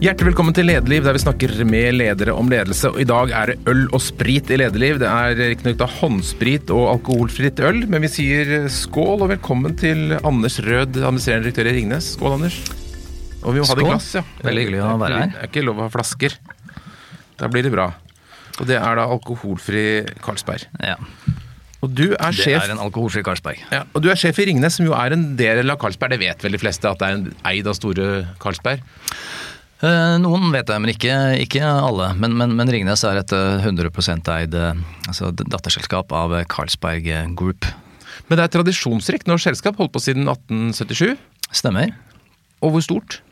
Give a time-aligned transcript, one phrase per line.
[0.00, 2.88] Hjertelig velkommen til Lederliv, der vi snakker med ledere om ledelse.
[2.88, 4.96] Og I dag er det øl og sprit i Lederliv.
[5.02, 10.56] Det er riktignok håndsprit og alkoholfritt øl, men vi sier skål og velkommen til Anders
[10.64, 12.14] Rød, administrerende direktør i Ringnes.
[12.16, 12.56] Skål, Anders.
[13.42, 13.90] Og vi må ha det i Skål.
[13.90, 14.22] glass, ja.
[14.46, 15.34] Veldig hyggelig å være her.
[15.34, 16.38] Det er ikke lov å ha flasker.
[17.40, 17.90] Da blir det bra.
[18.56, 19.84] Og det er da alkoholfri
[20.24, 20.64] Carlsberg.
[20.80, 20.96] Ja,
[21.80, 23.60] Og du er sjef, Det er en alkoholfri Carlsberg.
[23.72, 26.10] ja, og du er sjef i Ringnes, som jo er en del av Carlsberg.
[26.16, 28.80] Det vet vel de fleste, at det er en eid av store Carlsberg.
[29.80, 32.10] Eh, Noen vet det, men ikke, ikke alle.
[32.20, 33.88] Men, men, men Ringnes er et eh, 100
[34.34, 37.64] eid eh, altså datterselskap av eh, Carlsberg Group.
[38.28, 41.16] Men det er tradisjonsrikt norsk selskap, holdt på siden 1877.
[41.56, 41.94] Stemmer.
[42.60, 43.22] Og hvor stort?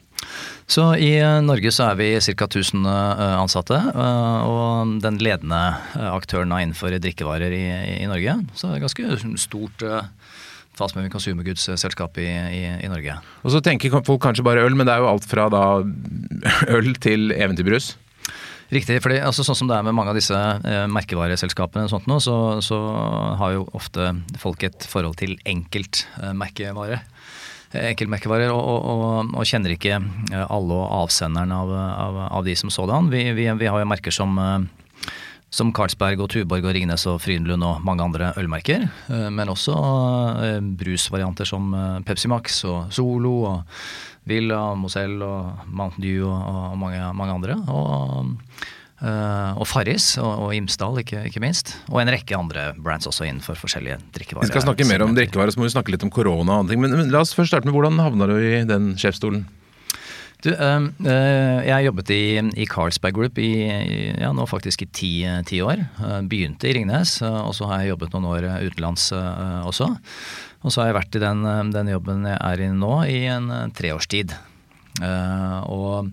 [0.69, 2.48] Så i eh, Norge så er vi ca.
[2.48, 5.61] 1000 eh, ansatte, eh, og den ledende
[5.97, 7.65] eh, aktøren er innenfor drikkevarer i,
[8.03, 8.37] i Norge.
[8.56, 9.84] Så det er ganske stort
[10.79, 13.19] eh, fast moving consumer goods-selskap i, i, i Norge.
[13.43, 15.65] Og så tenker folk kanskje bare øl, men det er jo alt fra da
[16.79, 17.97] øl til eventyrbrus.
[18.69, 22.09] Riktig, fordi altså, sånn som det er med mange av disse eh, merkevareselskapene og sånt
[22.11, 22.77] nå, så, så
[23.41, 27.01] har jo ofte folk et forhold til enkeltmerkevare.
[27.69, 32.57] Enkeltmerkevarer, og, og, og, og kjenner ikke eh, alle og avsenderen av, av, av de
[32.61, 33.09] som sådan.
[33.13, 34.69] Vi, vi, vi har jo merker som eh,
[35.51, 38.89] som Carlsberg og Tuborg og Ringnes og Frydenlund og mange andre ølmerker.
[39.09, 39.75] eh, Men også
[40.45, 43.63] eh, brusvarianter som eh, Pepsi Max og Solo og
[44.29, 47.55] Villa, Mozell og Mountain Dew og, og mange, mange andre.
[47.73, 48.35] Og,
[49.01, 51.71] og Farris og, og Imsdal, ikke, ikke minst.
[51.89, 54.45] Og en rekke andre brands også innenfor forskjellige drikkevarer.
[54.45, 56.75] Vi skal snakke mer om drikkevarer, så må vi snakke litt om korona og andre
[56.75, 56.83] ting.
[56.85, 59.47] Men, men la oss først starte med hvordan havna du i den sjefsstolen?
[60.39, 62.22] Du, eh, jeg jobbet i,
[62.62, 65.12] i Carlsberg Group i, ja, nå faktisk i ti,
[65.48, 65.83] ti år.
[65.98, 69.08] Eh, begynte i Ringnes, eh, og så har jeg jobbet noen år utenlands
[69.67, 69.91] også.
[70.62, 71.42] Og så har jeg vært i den,
[71.75, 74.34] den jobben jeg er i nå i en treårstid.
[74.98, 76.11] Og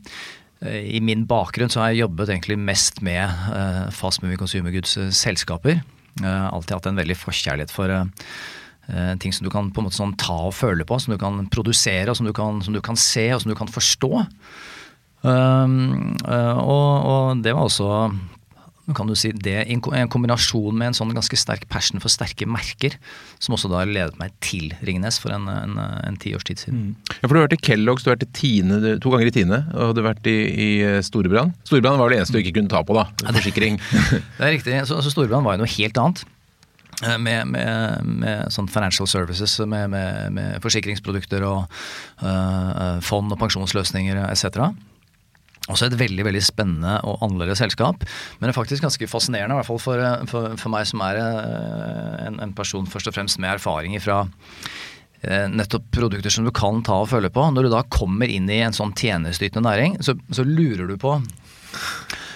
[0.66, 5.82] i min bakgrunn så har jeg jobbet egentlig mest med fast moving consumer goods-selskaper.
[6.22, 7.92] Uh, alltid hatt en veldig forkjærlighet for
[9.22, 11.40] ting som du kan på en måte sånn ta og føle på, som du kan
[11.54, 14.12] produsere, og som du kan, som du kan se og som du kan forstå.
[15.26, 18.14] Um, eh, og, og det var også
[18.94, 22.46] kan du si det i en kombinasjon med en sånn ganske sterk passion for sterke
[22.46, 22.94] merker,
[23.42, 26.84] som også da ledet meg til Ringnes for en, en, en ti års tid siden.
[27.16, 29.34] Ja, for Du har vært i Kellogg's, du har vært i Tine, to ganger i
[29.34, 31.58] Tine, og du har vært i, i eh, Storebrand.
[31.66, 33.08] Storebrand var det eneste du ikke kunne ta på, da.
[33.26, 33.82] Forsikring.
[34.38, 34.78] Det er riktig.
[34.86, 36.22] Så, så Storebrand var jo noe helt annet.
[37.04, 41.66] Eh, Med, med, med sånn financial services, med, med, forsikringsprodukter og
[42.24, 44.70] eh, fond og pensjonsløsninger etc.
[45.66, 48.06] Også et veldig veldig spennende og annerledes selskap.
[48.38, 51.20] Men det er faktisk ganske fascinerende, i hvert fall for, for, for meg som er
[51.20, 54.28] en, en person først og fremst med erfaring fra
[55.26, 57.48] nettopp produkter som du kan ta og føle på.
[57.50, 61.16] Når du da kommer inn i en sånn tjenesteytende næring, så, så lurer du på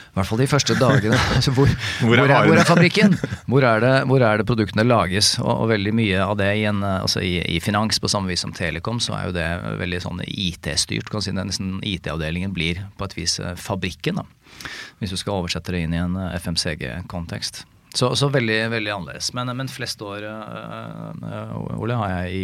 [0.10, 1.18] i hvert fall de første dagene.
[1.40, 1.70] Altså hvor,
[2.02, 3.16] Hvor hvor, er er, hvor, er, fabrikken?
[3.50, 5.32] Hvor er, det, hvor er det produktene lages?
[5.40, 8.30] Og, og veldig mye av det i, en, eh, altså i, i finans, på samme
[8.32, 9.48] vis som Telekom, så er jo det
[9.80, 11.10] veldig sånn IT-styrt.
[11.10, 14.28] kan si det er nesten IT-avdelingen blir på et vis eh, fabrikken, da.
[15.00, 17.64] Hvis du skal oversette det inn i en eh, FMCG-kontekst.
[17.94, 19.32] Så, så veldig, veldig annerledes.
[19.34, 22.44] Men, men flest år, øh, øh, Ole, har jeg i,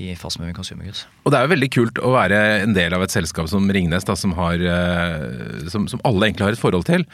[0.00, 1.04] i Fast Moving Consumer Goods.
[1.24, 4.06] Og det er jo veldig kult å være en del av et selskap som Ringnes,
[4.08, 7.04] da, som, har, eh, som, som alle egentlig har et forhold til.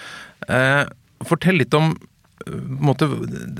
[0.48, 0.84] Eh,
[1.26, 2.54] fortell litt om eh,
[2.86, 3.08] måte,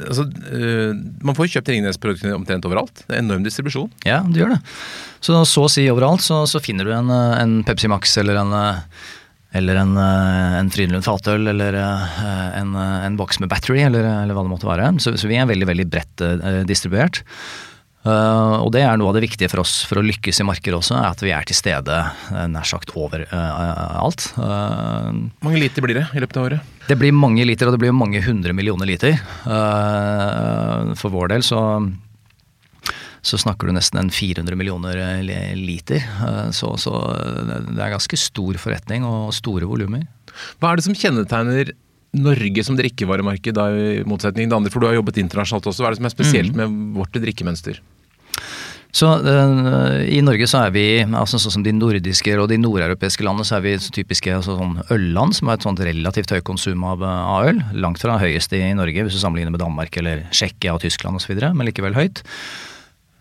[0.07, 0.95] altså, eh,
[1.27, 3.05] Man får jo kjøpt Ringnes-produktene omtrent overalt.
[3.05, 3.91] Det er enorm distribusjon.
[4.07, 4.63] Ja, det gjør det.
[5.25, 8.57] Så så å si overalt så, så finner du en, en Pepsi Max eller en
[9.57, 14.51] eller en, en Frydenlund fatøl, eller en, en boks med battery, eller, eller hva det
[14.53, 14.91] måtte være.
[15.01, 16.25] Så, så vi er veldig veldig bredt
[16.69, 17.23] distribuert.
[18.07, 20.79] Eh, og det er noe av det viktige for oss for å lykkes i markedet
[20.79, 24.29] også, er at vi er til stede uh, nær sagt over eh, alt.
[24.39, 25.11] Eh,
[25.43, 26.73] Hvor mange liter blir det i løpet av året?
[26.87, 29.17] det blir mange liter, og det blir mange hundre millioner liter.
[29.17, 31.59] Eh, for vår del så,
[33.27, 35.99] så snakker du nesten en 400 millioner eh, liter.
[36.23, 36.93] Eh, så, så
[37.73, 40.07] det er ganske stor forretning og store volumer.
[40.61, 41.75] Hva er det som kjennetegner
[42.17, 44.71] Norge som drikkevaremarked, da, i motsetning til andre?
[44.73, 45.83] For du har jobbet internasjonalt også.
[45.83, 46.63] Hva er det som er spesielt Mm.
[46.63, 47.83] med vårt drikkemønster?
[48.95, 53.27] Så eh, I Norge så er vi, altså sånn som de nordiske og de nordeuropeiske
[53.27, 56.47] landene, så er vi så typiske altså sånn ølland, som har et sånt relativt høyt
[56.47, 57.61] konsum av, av øl.
[57.77, 61.37] Langt fra høyest i Norge, hvis du sammenligner med Danmark eller Tsjekkia og Tyskland osv.,
[61.37, 62.25] men likevel høyt.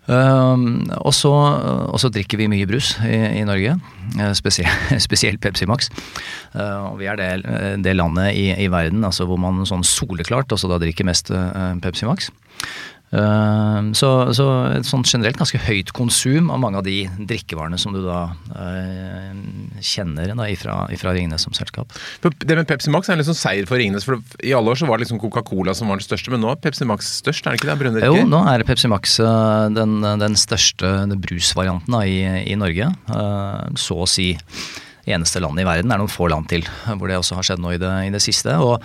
[0.06, 3.74] Uh, og, så, drikker vi mye brus i, i Norge,
[4.20, 4.34] eh,
[5.02, 5.90] spesielt, Pepsi Max.
[6.54, 7.30] Uh, og vi er det,
[7.82, 11.72] det landet i, i verden altså hvor man sånn soleklart også da drikker mest eh,
[11.82, 12.30] Pepsi Max.
[13.14, 17.94] Uh, så, så, et sånt generelt ganske høyt konsum av mange av de drikkevarene som
[17.96, 18.24] du da
[18.58, 19.36] eh,
[19.86, 21.94] kjenner da, ifra, ifra, Ringnes som selskap.
[22.22, 24.08] Det med Pepsi Max er en liksom seier for Ringnes.
[24.08, 26.52] for I alle år så var det liksom Coca-Cola som var den største, men nå
[26.52, 27.46] er Pepsi Max størst?
[27.46, 27.78] er det ikke det?
[27.84, 32.20] Brønner jo, nå er Pepsi Max uh, den, den, største brusvarianten da, i,
[32.52, 32.90] i, Norge.
[33.80, 34.34] så å si
[35.06, 35.90] eneste landet i verden.
[35.90, 38.14] Det er noen få land til hvor det også har skjedd nå i det, i
[38.14, 38.56] det siste.
[38.58, 38.80] og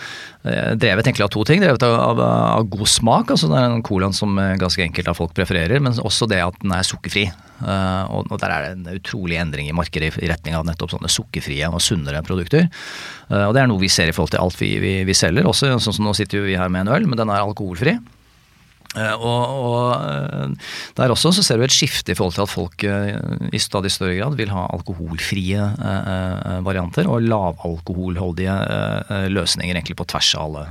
[0.44, 1.62] eh, Drevet egentlig av to ting.
[1.62, 2.20] Drevet av, av,
[2.56, 3.32] av, god smak.
[3.34, 5.80] altså Det er en colaen som eh, ganske enkelt av folk prefererer.
[5.82, 7.28] Men også det at den er sukkerfri.
[7.60, 10.64] Uh, og, og, Der er det en utrolig endring i markedet i, i retning av
[10.64, 12.70] nettopp sånne sukkerfrie og sunnere produkter.
[13.28, 15.48] Uh, og Det er noe vi ser i forhold til alt vi, vi, vi selger.
[15.48, 17.98] også, sånn som Nå sitter vi her med en øl, men den er alkoholfri.
[18.98, 22.50] Eh, og, og, eh, Der også så ser du et skifte i forhold til at
[22.50, 23.20] folk eh,
[23.54, 25.62] i stadig større grad vil ha alkoholfrie
[26.66, 28.56] varianter og lavalkoholholdige
[29.30, 30.64] løsninger egentlig på tvers av alle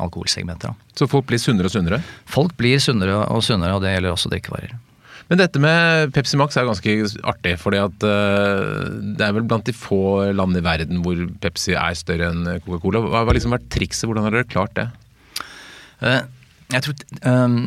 [0.00, 0.74] alkoholsegmenter.
[0.96, 2.00] Så folk blir sunnere og sunnere?
[2.28, 4.74] Folk blir sunnere og sunnere, og det gjelder også drikkevarer.
[5.30, 6.96] Men dette med Pepsi Max er ganske
[7.28, 11.96] artig, fordi at det er vel blant de få land i verden hvor Pepsi er
[11.98, 13.04] større enn Coca-Cola.
[13.06, 14.08] Hva har liksom vært trikset?
[14.08, 14.88] Hvordan har dere klart det?
[16.72, 17.58] Jeg tror um,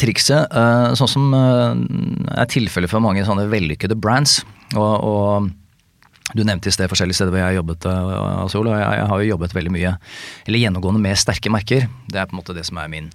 [0.00, 1.72] trikset, uh, sånn som uh,
[2.36, 4.40] er tilfellet for mange sånne vellykkede brands
[4.76, 5.50] og, og
[6.36, 7.86] du nevnte i sted forskjellige steder hvor jeg har jobbet,
[8.52, 9.94] Sol, og jeg, jeg, har jo jobbet veldig mye,
[10.46, 11.88] eller gjennomgående med sterke merker.
[12.06, 13.08] Det er på en måte det som er min,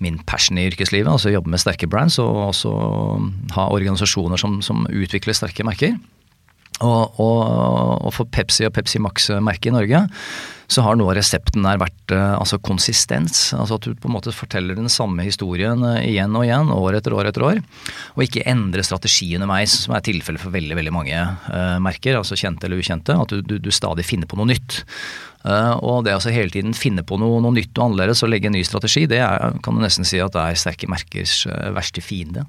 [0.00, 1.10] min passion i yrkeslivet.
[1.10, 2.72] altså Jobbe med sterke brands og også
[3.58, 5.98] ha organisasjoner som, som utvikler sterke merker.
[6.80, 7.40] Og, og,
[8.06, 10.06] og, for Pepsi og Pepsi Max-merket i Norge
[10.70, 13.48] så har noe av resepten der vært uh, altså konsistens.
[13.56, 17.00] Altså at du på en måte forteller den samme historien uh, igjen og igjen, år
[17.00, 17.58] etter år etter år.
[18.14, 22.20] Og ikke endre strategi underveis, som er tilfellet for veldig veldig mange uh, merker.
[22.20, 23.18] altså Kjente eller ukjente.
[23.18, 24.84] At du, du, du stadig finner på noe nytt.
[25.80, 28.54] og det altså hele tiden finne på noe, noe nytt og annerledes og legge en
[28.54, 32.44] ny strategi, det er, kan du nesten si at det er sterke merkers verste fiende.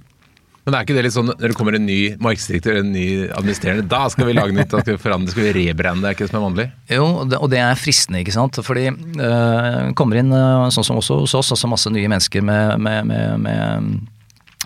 [0.61, 3.87] Men er ikke det litt sånn når det kommer en ny markedsdirektør, en ny administrerende,
[3.89, 6.29] da skal vi lage nytt, da skal vi forandre, skal vi rebrande, er ikke det
[6.29, 6.65] som er vanlig?
[6.91, 8.59] Jo, og det er fristende, ikke sant.
[8.65, 12.45] Fordi det uh, kommer inn, uh, sånn som også hos oss, altså masse nye mennesker
[12.45, 13.09] med, med,
[13.41, 13.89] med,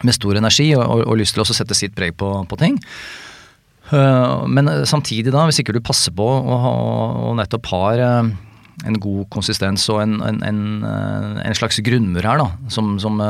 [0.03, 2.75] med stor energi og, og, og, lyst til å sette sitt preg på, på ting.
[3.94, 8.07] Uh, men samtidig, da, hvis ikke du passer på og nettopp har
[8.83, 10.63] en god konsistens og en, en, en,
[11.39, 13.24] en slags grunnmur her, da, som, som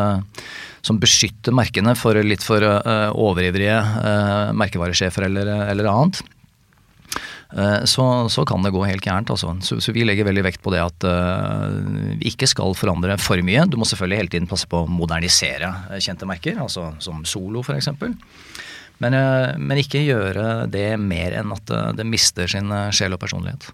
[0.86, 6.22] som beskytter merkene for litt for uh, overivrige uh, merkevaresjefer eller, eller annet.
[7.56, 9.32] Uh, så, så, kan det gå helt gærent.
[9.34, 9.56] Altså.
[9.66, 11.08] Så, så, vi legger veldig vekt på det at
[12.20, 13.66] vi ikke skal forandre for mye.
[13.70, 17.90] Du må selvfølgelig hele tiden passe på å modernisere kjente merker, altså som Solo f.eks.
[19.04, 19.18] Men,
[19.60, 23.68] men ikke gjøre det mer enn at det mister sin sjel og personlighet.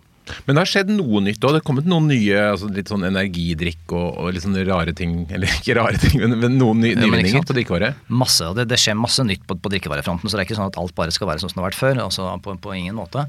[0.46, 1.54] Men det har skjedd noe nytt òg.
[1.54, 5.26] Det har kommet noen nye altså litt sånn energidrikk og, og, litt sånne rare ting.
[5.34, 7.94] Eller ikke rare ting, men, men noen nye nyvinninger på drikkevare.
[8.14, 10.30] Masse, og det, det, skjer masse nytt på, på drikkevarefronten.
[10.30, 11.82] Så det er ikke sånn at alt bare skal være sånn som det har vært
[11.82, 12.04] før.
[12.08, 13.28] altså På, på ingen måte.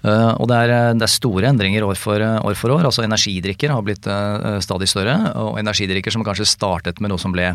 [0.00, 2.86] Uh, og det er, det er, store endringer år for, år for, år.
[2.88, 5.16] altså Energidrikker har blitt uh, stadig større.
[5.42, 7.52] Og energidrikker som kanskje startet med noe som ble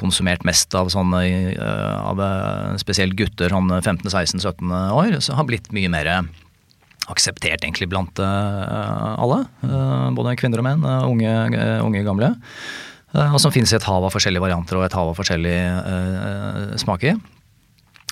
[0.00, 1.20] konsumert mest av sånne
[1.54, 2.22] uh, av
[2.80, 6.10] spesielt gutter sånn 15-16-17 år, så har blitt mye mer
[7.12, 9.42] akseptert egentlig blant uh, alle.
[9.64, 11.34] Uh, både kvinner og menn, uh, unge,
[11.84, 12.32] unge gamle.
[13.12, 15.56] og som finnes i et hav av forskjellige varianter og et hav av forskjellig
[16.80, 17.20] smak smaker.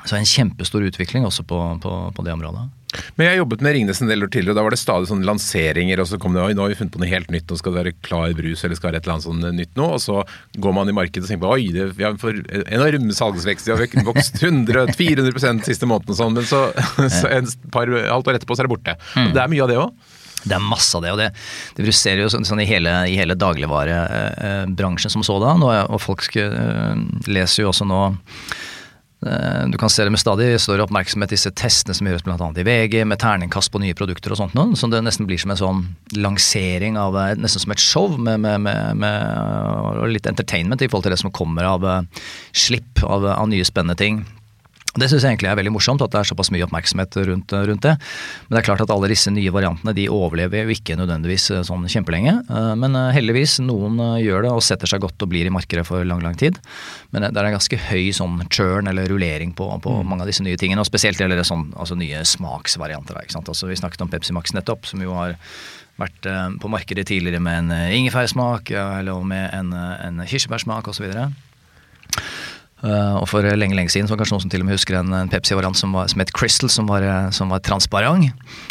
[0.08, 2.68] Så en kjempestor utvikling også på, på, på det området.
[3.14, 5.26] Men jeg jobbet med Ringnes en del år tidligere, og da var det stadig sånne
[5.28, 6.02] lanseringer.
[6.02, 7.74] Og så kom det oi, nå har vi funnet på noe helt nytt, nå skal
[7.74, 9.88] det være klar brus eller skal være et eller annet sånt nytt nå.
[9.96, 10.22] Og så
[10.64, 13.76] går man i markedet og tenker på oi, det, vi har for enorm salgsvekst, vi
[13.76, 16.38] har vokst 100-400 siste måneden og sånn.
[16.38, 16.64] Men så,
[17.20, 18.96] så en par halvt år etterpå så er det borte.
[19.14, 19.30] Mm.
[19.36, 20.16] Det er mye av det òg.
[20.40, 21.26] Det er masse av det, og det,
[21.76, 25.60] det bruserer jo sånn, sånn i hele, i hele dagligvarebransjen som sådan.
[25.60, 26.24] Og, og folk
[27.28, 28.79] leser jo også nå Eh,
[29.20, 32.46] du kan se det med stadig større oppmerksomhet, disse testene som gjøres bl.a.
[32.56, 34.72] i VG, med terningkast på nye produkter og sånt noe.
[34.78, 35.82] Så det nesten blir som en sånn
[36.16, 41.10] lansering av eh, Nesten som et show med, med, med, med litt entertainment i forhold
[41.10, 44.22] til det som kommer av eh, slipp av, av nye spennende ting.
[44.98, 47.84] Det syns jeg egentlig er veldig morsomt, at det er såpass mye oppmerksomhet rundt, rundt,
[47.84, 47.92] det.
[48.48, 51.62] Men det er klart at alle disse nye variantene de overlever jo ikke nødvendigvis eh,
[51.66, 52.32] sånn kjempelenge.
[52.50, 55.84] Eh, men eh, heldigvis, noen gjør det og setter seg godt og blir i markedet
[55.86, 56.58] for lang, lang tid.
[57.14, 60.10] Men det er en ganske høy sånn churn eller rullering på, på mm.
[60.10, 60.82] mange av disse nye tingene.
[60.82, 63.20] Og spesielt gjelder det sånn, altså nye smaksvarianter.
[63.22, 63.52] Ikke sant?
[63.52, 65.36] Altså, vi snakket om Pepsi Max nettopp, som jo har
[66.00, 66.24] vært
[66.62, 71.10] på markedet tidligere med en ingefærsmak eller med en, en kirsebærsmak osv.
[72.80, 74.78] Uh, og for lenge lenge siden så var det kanskje noen som til og med
[74.78, 77.04] husker en, en Pepsi-variant som, som, het Crystal, som var,
[77.36, 78.30] som var transparent.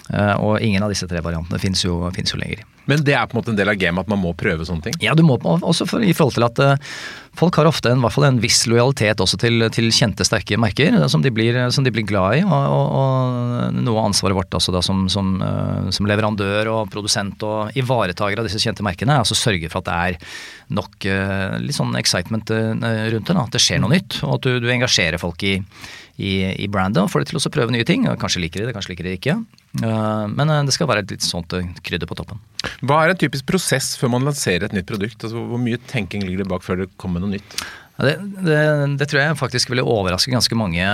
[0.09, 2.65] Uh, og ingen av disse tre variantene fins jo, jo, lenger.
[2.89, 4.87] Men det er på en måte en del av gamet at man må prøve sånne
[4.87, 4.97] ting?
[5.03, 6.95] Ja, du må også for, i forhold til at uh,
[7.37, 11.31] folk har ofte en, en viss lojalitet også til, til kjente, sterke merker som de
[11.33, 12.43] blir, som de blir glad i.
[12.47, 15.37] Og, og, og, noe av ansvaret vårt også da som, som,
[15.93, 19.89] som leverandør og produsent og ivaretaker av disse kjente merkene, er altså sørge for at
[19.89, 20.35] det er
[20.77, 21.07] nok
[21.63, 23.33] litt sånn excitement rundt det.
[23.33, 25.59] Da, at det skjer noe nytt, og at du, du engasjerer folk i
[26.19, 28.05] i, i brandet og får de til å prøve nye ting.
[28.19, 29.39] Kanskje liker de det, kanskje liker de det ikke.
[29.79, 32.41] Uh, men uh, det skal være et litt sånt uh, krydder på toppen.
[32.83, 35.21] Hva er en typisk prosess før man lanserer et nytt produkt?
[35.23, 37.55] Altså, hvor mye tenking ligger det bak før det kommer noe nytt?
[37.99, 38.13] Det,
[38.45, 38.59] det,
[38.95, 40.85] det, tror jeg faktisk ville overraske ganske mange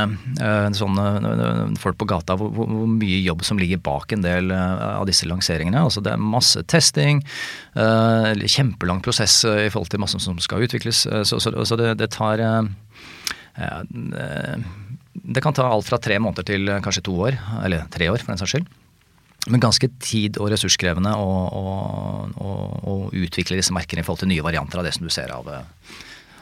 [0.74, 5.30] sånne folk på gata, hvor, hvor, mye jobb som ligger bak en del av disse
[5.30, 5.84] lanseringene.
[5.86, 7.22] Altså det er masse testing,
[7.76, 11.04] kjempelang prosess i forhold til masse som skal utvikles.
[11.30, 12.42] Så, så, så det, det, tar
[15.16, 18.34] det kan ta alt fra tre måneder til kanskje to år, eller tre år for
[18.34, 18.68] den saks skyld.
[19.48, 21.64] Men ganske tid- og ressurskrevende å, å,
[22.42, 25.32] å, å, utvikle disse merkene i forhold til nye varianter av det som du ser
[25.36, 25.52] av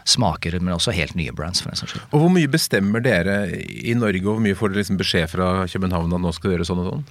[0.10, 1.62] smaker, men også helt nye brands.
[1.62, 2.05] for den saks skyld.
[2.12, 5.50] Og Hvor mye bestemmer dere i Norge, og hvor mye får dere liksom beskjed fra
[5.69, 7.05] København at nå skal dere sånn og sånn?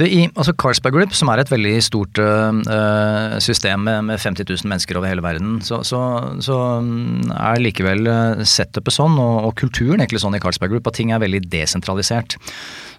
[0.00, 4.48] Det, i, altså Carlsberg Group, som er et veldig stort uh, system med, med, 50
[4.48, 6.00] 000 mennesker over hele verden, så, så,
[6.44, 10.88] så mm, er likevel eh, setupet sånn, og, og, kulturen egentlig sånn i Carlsberg Group,
[10.88, 12.38] at ting er veldig desentralisert.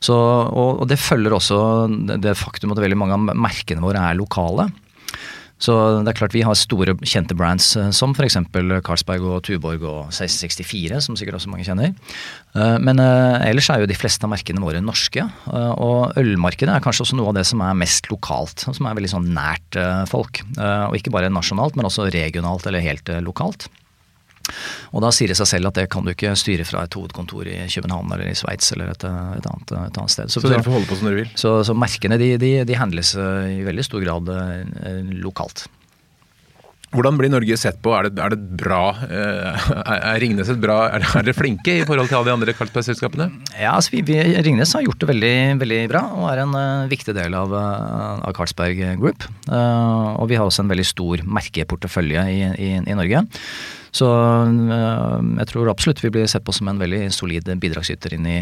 [0.01, 1.59] Så, og, og det følger også
[2.09, 4.69] det, det faktum at veldig mange av merkene våre er lokale.
[5.61, 8.39] Så det er klart vi har store, kjente brands eh, som f.eks.
[8.51, 11.93] Carlsberg og Tuborg og 1664, som sikkert også mange kjenner.
[12.55, 15.27] Eh, men eh, ellers er jo de fleste av merkene våre norske.
[15.51, 18.65] Og ølmarkedet er kanskje også noe av det som er mest lokalt.
[18.65, 19.77] Som er veldig sånn nært
[20.09, 20.41] folk.
[20.57, 23.69] Og ikke bare nasjonalt, men også regionalt eller helt lokalt.
[24.91, 27.49] Og da sier det seg selv at det kan du ikke styre fra et hovedkontor
[27.51, 30.31] i København eller i Sveits eller et, et, annet, et, annet, sted.
[30.31, 31.35] Så, så dere får holde på som dere vil?
[31.39, 35.67] Så, så merkene de, de, de handles eh, i veldig stor grad eh, lokalt.
[36.91, 37.93] Hvordan blir Norge sett på?
[37.95, 38.81] Er det, er det bra?
[39.07, 43.29] Eh, er Ringnes et bra Er dere flinke i forhold til alle de andre Carlsberg-selskapene?
[43.55, 46.89] Ja, altså vi, vi, Ringnes har gjort det veldig, veldig bra og er en uh,
[46.91, 49.23] viktig del av, av Carlsberg Group.
[49.47, 53.23] Uh, og vi har også en veldig stor merkeportefølje i, i, i Norge.
[53.91, 58.37] Så jeg tror absolutt vi blir sett på som en veldig solid bidragsyter inn i,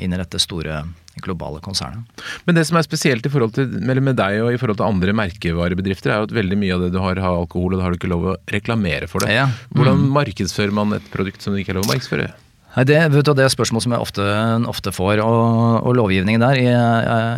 [0.00, 0.80] inn i dette store
[1.22, 2.22] globale konsernet.
[2.48, 5.14] Men det som er spesielt i forhold til, med deg og i forhold til andre
[5.20, 7.94] merkevarebedrifter, er jo at veldig mye av det du har, har alkohol, og da har
[7.94, 9.36] du ikke lov å reklamere for det.
[9.36, 9.46] Ja.
[9.46, 9.76] Mm.
[9.78, 12.32] Hvordan markedsfører man et produkt som du ikke har lov å markedsføre?
[12.74, 14.24] Nei, det, du, det, er spørsmål som jeg ofte,
[14.70, 15.22] ofte får.
[15.22, 16.68] Og, og, lovgivningen der i,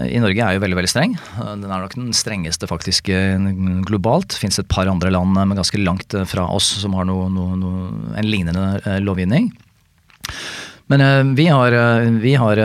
[0.09, 1.17] i, Norge er jo veldig veldig streng.
[1.37, 3.11] Den er nok den strengeste faktisk
[3.89, 4.31] globalt.
[4.33, 7.59] Det fins et par andre land men ganske langt fra oss som har noe, noe,
[7.61, 9.51] noe, en lignende eh, lovgivning.
[10.87, 11.03] Men
[11.35, 11.75] vi har,
[12.23, 12.61] vi har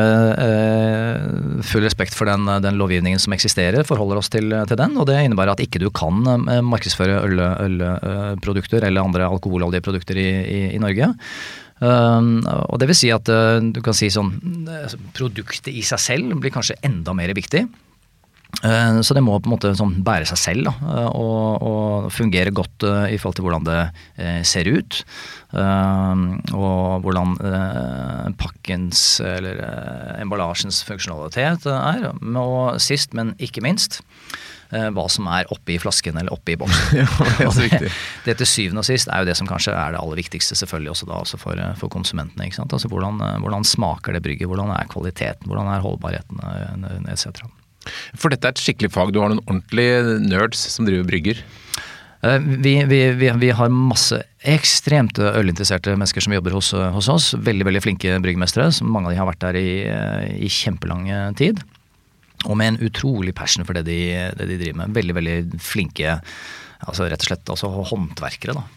[1.65, 4.93] full respekt for den, den, lovgivningen som eksisterer, forholder oss til, til, den.
[5.01, 6.21] Og det innebærer at ikke du kan
[6.61, 11.09] markedsføre ølprodukter eller andre alkoholholdige produkter i, i, i Norge.
[11.81, 14.35] Og det vil si at du kan si sånn
[15.17, 17.65] Produktet i seg selv blir kanskje enda mer viktig.
[19.01, 20.73] Så det må på en måte sånn bære seg selv da,
[21.15, 23.79] og, og, fungere godt i forhold til hvordan det
[24.47, 24.99] ser ut.
[25.55, 27.37] Og hvordan
[28.41, 29.63] pakkens eller
[30.19, 32.11] emballasjens funksjonalitet er.
[32.43, 34.01] Og sist, men ikke minst,
[34.71, 37.01] hva som er oppi flasken eller oppi boksen.
[37.01, 37.91] ja, det,
[38.25, 40.93] det, til syvende og sist er jo det som kanskje er det aller viktigste selvfølgelig
[40.93, 42.47] også da også for, for konsumentene.
[42.47, 42.75] ikke sant?
[42.75, 47.43] Altså hvordan, hvordan smaker det brygget, hvordan er kvaliteten, hvordan er holdbarheten etc.
[48.15, 49.13] For dette er et skikkelig fag.
[49.13, 51.41] Du har noen ordentlige nerds som driver brygger?
[52.21, 57.31] Eh, vi, vi, vi, vi, har masse ekstremt ølinteresserte mennesker som jobber hos, hos oss.
[57.33, 58.69] Veldig veldig flinke bryggmestere.
[58.85, 59.69] Mange av de har vært der i,
[60.45, 61.09] i kjempelang
[61.39, 61.63] tid.
[62.47, 64.01] Og med en utrolig passion for det de,
[64.37, 64.95] det de driver med.
[64.97, 66.19] Veldig veldig flinke
[66.81, 68.57] altså rett og slett altså håndverkere.
[68.57, 68.67] da.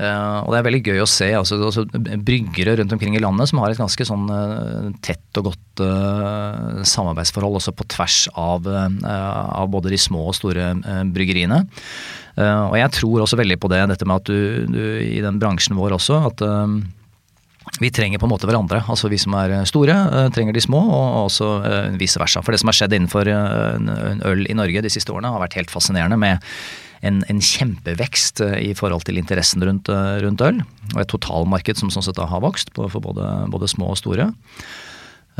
[0.00, 1.82] Uh, og det er veldig gøy å se altså, altså,
[2.24, 6.78] bryggere rundt omkring i landet som har et ganske sånn uh, tett og godt uh,
[6.88, 10.70] samarbeidsforhold også på tvers av, av, både de små og store
[11.12, 11.60] bryggeriene.
[12.40, 15.76] og jeg tror også veldig på det, dette med at du, du i den bransjen
[15.76, 16.44] vår også, at
[17.80, 18.82] vi trenger på en måte hverandre.
[18.88, 19.94] Altså Vi som er store,
[20.34, 21.48] trenger de små, og også
[22.00, 22.42] vice versa.
[22.44, 25.72] For det som har skjedd innenfor øl i Norge de siste årene, har vært helt
[25.72, 26.40] fascinerende med
[27.06, 30.60] en, en kjempevekst eh, i forhold til interessen rundt, eh, rundt, øl.
[30.92, 34.30] Og et totalmarked som sånn sett har vokst for både, både, små og store.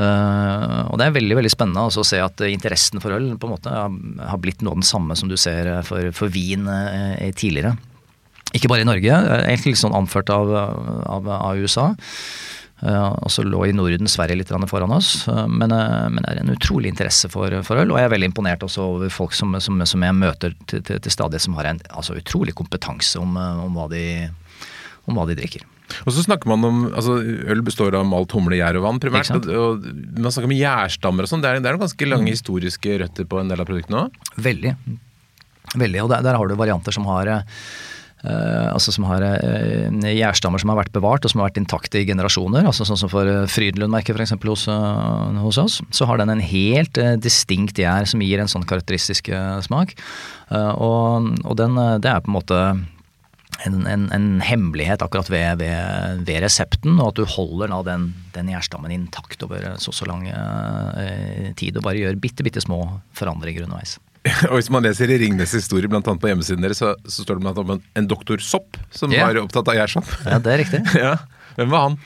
[0.00, 3.68] Og det er veldig veldig spennende å se at interessen for øl på en måte
[4.30, 6.64] har blitt noe av den samme som du ser for, for vin
[7.36, 7.74] tidligere.
[8.56, 11.92] Ikke bare i Norge, egentlig litt sånn anført av, av, av USA.
[12.82, 15.28] og så lå i Norden Sverige litt foran oss.
[15.28, 18.64] Men, men det er en utrolig interesse for, for, øl, og jeg er veldig imponert
[18.66, 21.82] også over folk som, som, som jeg møter til, til, til stadighet, som har en
[21.90, 24.04] altså, utrolig kompetanse om, om, hva de,
[25.06, 25.68] om hva de drikker.
[26.06, 29.30] Og så snakker man om, altså Øl består av malt humle, gjær og vann primært.
[29.36, 29.86] Og, og,
[30.18, 31.44] man snakker om gjærstammer og sånn.
[31.44, 32.34] Det, det, er ganske lange mm.
[32.34, 34.20] historiske røtter på en del av produktene òg?
[34.40, 34.74] Veldig.
[35.78, 36.02] Veldig.
[36.04, 37.46] Og der, der, har du varianter som har Uh,
[38.24, 42.06] altså som har uh, gjærstammer som har vært bevart og som har vært intakte i
[42.08, 42.66] generasjoner.
[42.68, 44.36] altså Sånn som for uh, Frydenlund-merket f.eks.
[44.44, 44.66] Hos,
[45.40, 45.80] hos oss.
[45.94, 49.30] Så har den en helt distinkt gjær som gir en sånn karakteristisk
[49.64, 49.94] smak.
[50.50, 52.62] og, og den, det er på en måte
[53.66, 58.06] en, en, en, hemmelighet akkurat ved, ved, ved, resepten, og at du holder da den,
[58.34, 62.82] den gjærstammen intakt over så så lang eh, tid, og bare gjør bitte, bitte små
[63.16, 63.98] forandringer underveis.
[64.50, 66.02] og Hvis man leser i Ringnes historie, bl.a.
[66.02, 69.24] på hjemmesiden deres, så, så står det blant annet om en doktor Sopp som yeah.
[69.24, 70.12] var opptatt av gjærsopp.
[70.26, 70.84] ja, det er riktig.
[71.06, 71.16] ja.
[71.56, 71.98] Hvem var han?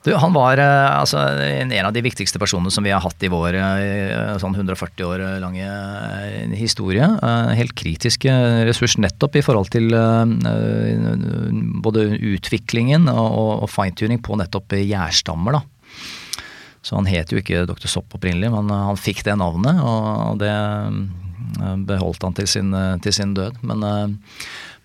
[0.00, 3.28] Du, han var eh, altså, en av de viktigste personene som vi har hatt i
[3.28, 7.04] vår eh, sånn 140 år lange eh, historie.
[7.58, 8.24] Helt kritisk
[8.64, 9.92] ressurs nettopp i forhold til
[11.84, 15.60] både utviklingen og fine-tuning på nettopp gjærstammer.
[15.60, 15.64] da.
[16.80, 17.90] Så han het jo ikke Dr.
[17.92, 20.54] Sopp opprinnelig, men han fikk det navnet, og det
[21.86, 23.62] beholdt han til sin, til sin død.
[23.66, 23.84] Men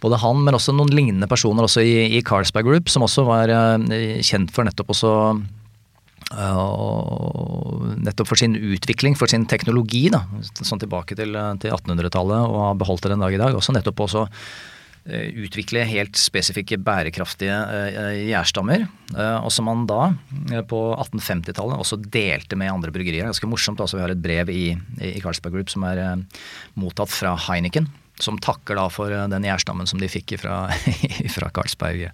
[0.06, 3.52] både han, men også noen lignende personer også i, i Carlsberg Group, som også var
[3.52, 3.80] uh,
[4.26, 5.12] kjent for nettopp også
[6.36, 10.26] uh, nettopp for sin utvikling, for sin teknologi, da,
[10.62, 13.58] sånn tilbake til, til 1800-tallet, og har beholdt det den dag i dag.
[13.58, 14.40] Også nettopp også uh,
[15.06, 17.54] utvikle helt spesifikke bærekraftige
[18.26, 18.88] gjærstammer.
[19.44, 20.08] Og som man da,
[20.66, 23.28] på 1850-tallet, også delte med andre bryggerier.
[23.28, 23.84] Ganske morsomt.
[23.84, 24.64] altså Vi har et brev i,
[25.06, 26.02] i Carlsberg Group som er
[26.82, 27.86] mottatt fra Heineken
[28.20, 30.66] som takker da for eh, den gjærstammen som de fikk fra,
[31.36, 32.10] fra Carlsberg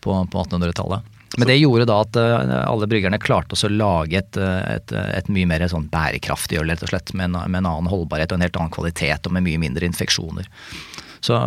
[0.00, 1.14] på, på 1800-tallet.
[1.38, 5.32] Men det gjorde da at eh, alle bryggerne klarte å lage et, eh, et, et,
[5.32, 8.40] mye mer sånn bærekraftig øl, rett og slett, med en, med en, annen holdbarhet og
[8.40, 10.48] en helt annen kvalitet og med mye mindre infeksjoner.
[11.24, 11.38] Så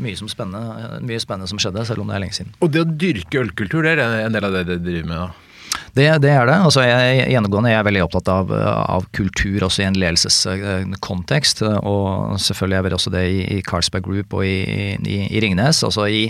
[0.00, 2.52] mye, som spennende, mye spennende som skjedde, selv om det er lenge siden.
[2.64, 5.24] Og det å dyrke ølkultur, det er en del av det dere driver med?
[5.24, 5.48] da?
[5.92, 6.56] Det, det, er det.
[6.56, 11.60] Altså, jeg, gjennomgående jeg er veldig opptatt av, av kultur også i en ledelseskontekst.
[11.84, 15.82] Og selvfølgelig er det også det i, i Carlsberg Group og i, i, i Ringnes.
[15.84, 16.22] Altså i,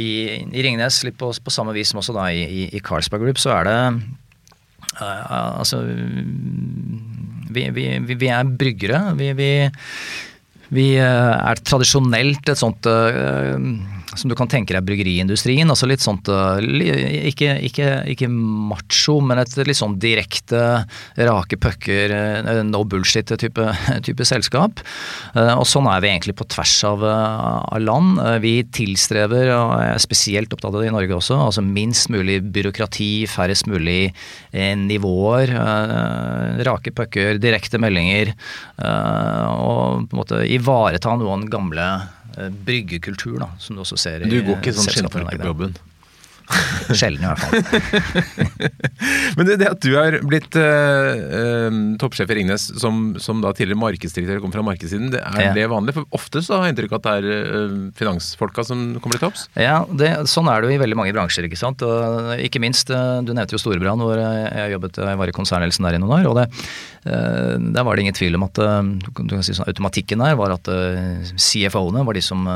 [0.00, 0.08] i,
[0.64, 3.76] Ringnes, litt på, på, samme vis som også da i, Carlsberg Group, så er det
[5.02, 5.82] uh, Altså
[7.48, 9.02] vi, vi, vi, er bryggere.
[9.20, 9.52] Vi, vi,
[11.00, 13.56] er tradisjonelt et sånt uh,
[14.16, 15.68] som du kan tenke deg bryggeriindustrien.
[15.68, 20.62] altså Litt sånt eh, ikke, ikke, ikke macho, men et litt sånn direkte
[21.28, 23.68] rake pucker, eh, no bullshit-type
[24.06, 24.82] type selskap.
[25.34, 28.20] Eh, og sånn er vi egentlig på tvers av, av land.
[28.44, 33.26] Vi tilstreber, og er spesielt opptatt av det i Norge også, altså minst mulig byråkrati,
[33.30, 34.12] færrest mulig
[34.52, 35.52] nivåer.
[36.66, 38.32] Rake pucker, direkte meldinger.
[38.78, 41.88] Og på en måte ivareta noen gamle
[42.66, 45.78] bryggekultur, da, som du også ser i Du går ikke sånn skinnfløyte på jobben?
[46.96, 47.56] Sjelden, i hvert fall.
[49.36, 51.68] Men det, det, at du er blitt uh,
[52.00, 55.52] toppsjef i Ringnes, som, som, da tidligere markedsdirektør kom fra markedssiden, det er ja.
[55.56, 55.94] det vanlig?
[55.98, 59.26] For ofte så har jeg inntrykk av at det er uh, finansfolka som kommer til
[59.26, 59.46] topps?
[59.60, 61.84] Ja, det, sånn er det jo i veldig mange bransjer, ikke sant.
[61.84, 65.98] Og ikke minst, du nevnte jo Storebrand, hvor jeg jobbet, jeg var i konsernledelsen der
[65.98, 66.30] i noen år.
[66.30, 66.48] og det,
[67.04, 70.68] Der var det ingen tvil om at du kan si sånn, automatikken der var at
[71.36, 72.46] CFO-ene var de som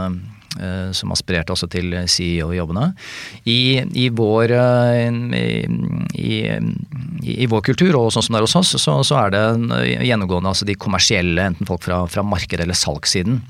[0.93, 2.91] som aspirerte også til CEO-jobbene.
[3.49, 5.17] I, i, eh,
[6.15, 6.35] i,
[7.23, 9.43] i, vår kultur, og sånn som det er hos oss, så, så er det
[10.09, 13.41] gjennomgående altså de kommersielle, enten folk fra, fra markedet eller salgssiden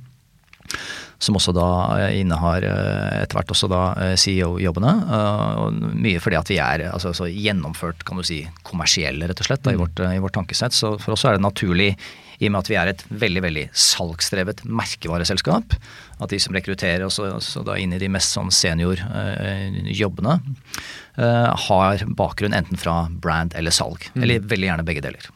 [1.23, 1.69] som også da
[2.01, 3.83] eh, innehar etter hvert også da
[4.19, 4.95] CEO-jobbene.
[5.95, 9.75] Mye fordi at vi er altså, gjennomført kan du si, kommersielle, rett og slett, da,
[9.75, 9.85] i, mm.
[9.85, 10.75] vårt, i, vårt, tankesett.
[10.75, 11.93] Så for oss er det naturlig
[12.43, 15.77] i og med at vi er et veldig veldig salgsdrevet merkevareselskap.
[16.23, 17.21] At de som rekrutterer oss
[17.79, 24.09] inn i de mest sånn seniorjobbene, eh, eh, har bakgrunn enten fra brand eller salg.
[24.17, 24.23] Mm.
[24.25, 25.31] Eller veldig gjerne begge deler.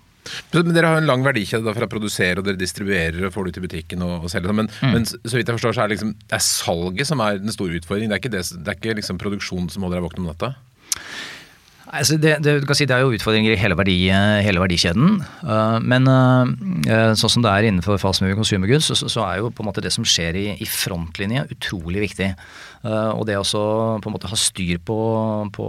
[0.55, 3.47] Men Dere har jo en lang verdikjede fra å produsere og dere distribuerer og får
[3.47, 4.55] det ut i butikken og, og selger.
[4.57, 4.93] Men, mm.
[4.95, 7.55] men, så vidt jeg forstår så er det, liksom, det er salget som er den
[7.55, 8.13] store utfordringen.
[8.13, 10.55] Det er ikke, det, det er ikke liksom produksjonen som holder deg våken om natta?
[11.87, 13.95] Altså det, det, si, det, er jo utfordringer i hele, verdi,
[14.43, 15.21] hele verdikjeden.
[15.47, 19.41] Uh, men uh, sånn som det er innenfor fast moving consumer goods, så, så, er
[19.41, 22.33] jo på en måte det som skjer i, i frontlinje utrolig viktig.
[22.83, 23.47] Uh, og det å
[24.03, 24.99] på en måte ha styr på,
[25.55, 25.69] på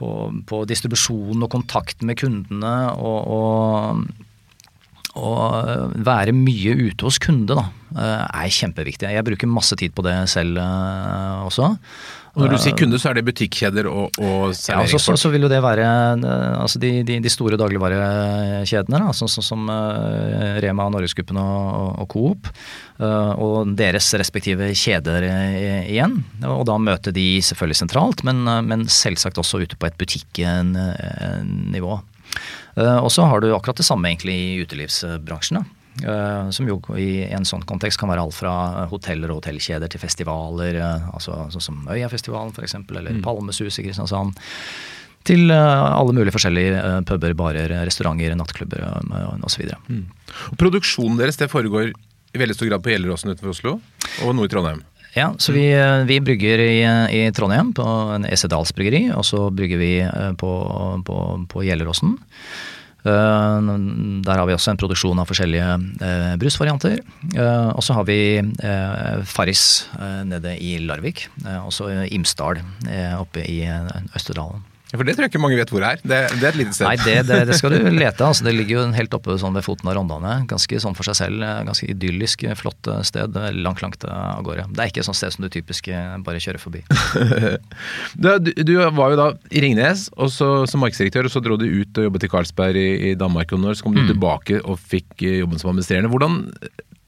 [0.00, 0.10] på,
[0.48, 4.20] på distribusjon og kontakt med kundene og, og
[5.20, 5.30] å
[6.06, 7.64] være mye ute hos kunde da,
[7.98, 9.08] er kjempeviktig.
[9.10, 10.60] Jeg bruker masse tid på det selv
[11.48, 11.72] også.
[12.30, 15.00] Og Når du sier kunde, så er det butikkjeder og, og serveringsfolk?
[15.00, 15.86] Ja, så, så, vil jo det være
[16.60, 22.10] altså de, de, de store dagligvarekjedene, da, sånn, sånn som uh, Rema, Norgesgruppen og, og
[22.12, 22.52] Coop.
[23.00, 25.24] Og deres respektive kjeder
[25.88, 26.18] igjen.
[26.44, 31.94] Og da møte de selvfølgelig sentralt, men, men selvsagt også ute på et butikknivå.
[32.76, 35.62] Og så har du akkurat det samme egentlig i utelivsbransjen.
[35.62, 35.79] da.
[35.98, 38.52] Eh, som jo i en sånn kontekst kan være alt fra
[38.88, 43.24] hoteller og hotellkjeder til festivaler, eh, altså sånn som Øyafestivalen f.eks., eller mm.
[43.26, 44.38] Palmesus i Kristiansand.
[45.28, 48.86] Til eh, alle mulige forskjellige puber, barer, restauranter, nattklubber
[49.44, 49.74] osv.
[49.90, 50.06] Mm.
[50.60, 53.76] Produksjonen deres det foregår i veldig stor grad på Gjelleråsen utenfor Oslo
[54.24, 54.84] og nå i Trondheim?
[55.16, 55.66] Ja, så vi,
[56.06, 56.74] vi brygger i,
[57.18, 57.82] i, Trondheim på
[58.14, 59.94] en Esedals bryggeri, og så brygger vi
[60.38, 60.50] på,
[61.02, 61.16] på,
[61.50, 62.14] på Gjelleråsen.
[63.04, 63.68] Eh,
[64.26, 65.68] der har vi også en produksjon av forskjellige
[66.04, 66.98] eh, brusvarianter.
[67.34, 68.18] Eh, og så har vi
[69.28, 69.64] Farris
[70.28, 71.26] nede i Larvik.
[71.64, 72.60] Også Imsdal
[73.20, 73.62] oppe i
[74.16, 74.64] Østerdalen.
[74.90, 76.00] For det tror jeg ikke mange vet hvor det er.
[76.02, 76.88] Det, det er et lite sted.
[76.88, 78.26] Nei, det, det, det skal du lete.
[78.26, 80.32] altså Det ligger jo helt oppe sånn ved foten av Rondane.
[80.50, 81.44] Ganske sånn for seg selv.
[81.68, 83.38] Ganske idyllisk, flott sted.
[83.60, 84.66] Langt, langt av gårde.
[84.74, 85.92] Det er ikke et sånt sted som du typisk
[86.26, 86.82] bare kjører forbi.
[88.22, 91.68] du, du, var jo da i Ringnes og så, som markedsdirektør, og så dro du
[91.68, 93.54] ut og jobbet i Carlsberg i, i Danmark.
[93.54, 94.10] og Så kom du mm.
[94.10, 96.10] tilbake og fikk jobben som administrerende.
[96.10, 96.42] Hvordan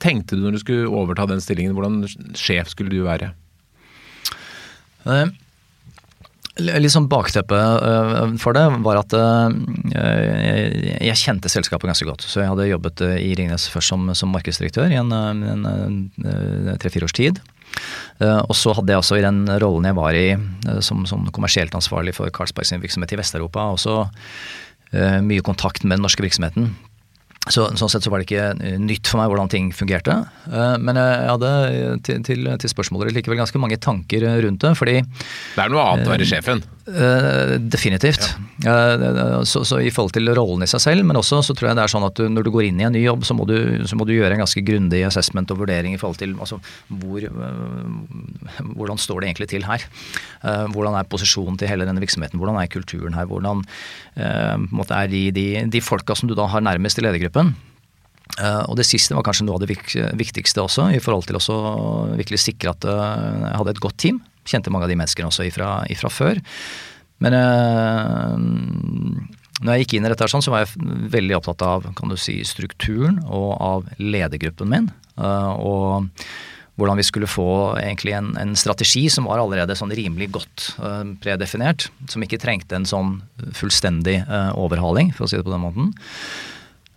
[0.03, 1.75] tenkte du når du skulle overta den stillingen?
[1.75, 3.33] Hvordan sjef skulle du være?
[5.03, 5.33] Uh,
[6.61, 12.27] Litt sånn bakteppe eh, for det var at eh, jeg kjente selskapet ganske godt.
[12.29, 15.15] Så jeg hadde jobbet eh, i Ringnes først som, som markedsdirektør i en,
[16.83, 17.41] tre-fire års tid.
[18.21, 20.27] Og så hadde jeg også i den rollen jeg var i
[20.85, 24.03] som, som kommersielt ansvarlig for Carlsberg sin virksomhet i Vest-Europa, også
[25.25, 26.69] mye kontakt med den norske virksomheten.
[27.51, 30.15] Så, sånn sett så var det ikke eh, nytt for meg hvordan ting fungerte.
[30.47, 31.51] Eh, men jeg hadde
[32.07, 36.07] til, til, til spørsmålet likevel ganske mange tanker rundt det, fordi Det er noe annet
[36.07, 36.63] å være sjefen?
[36.83, 38.25] Uh, definitivt.
[38.65, 38.97] Ja.
[38.99, 41.79] Uh, så, så, i forhold til rollen i seg selv, men også så tror jeg
[41.79, 43.47] det er sånn at du, når du går inn i en ny jobb, så må
[43.47, 43.55] du,
[43.87, 46.59] så må du gjøre en ganske grundig assessment og vurdering i forhold til altså,
[46.91, 49.87] hvor, uh, hvordan står det egentlig til her.
[50.43, 53.63] hvordan er posisjonen til hele denne virksomheten, hvordan er kulturen her, hvordan
[54.17, 57.55] er de, de, de folka som du da har nærmest i ledergruppen.
[58.41, 59.77] Uh, og det siste var kanskje noe av det
[60.19, 61.63] viktigste også, i forhold til å
[62.19, 64.23] virkelig sikre at jeg hadde et godt team.
[64.49, 66.41] Kjente mange av de menneskene også ifra, ifra før.
[67.23, 68.39] Men øh,
[69.63, 72.19] når jeg gikk inn i dette, sånn, så var jeg veldig opptatt av kan du
[72.19, 74.91] si, strukturen og av ledergruppen min.
[75.17, 76.09] og
[76.81, 81.05] hvordan vi skulle få egentlig en, en, strategi som var allerede sånn rimelig godt uh,
[81.23, 81.91] predefinert.
[82.11, 83.19] Som ikke trengte en sånn
[83.55, 84.23] fullstendig
[84.57, 85.93] overhaling, for å si det på den måten.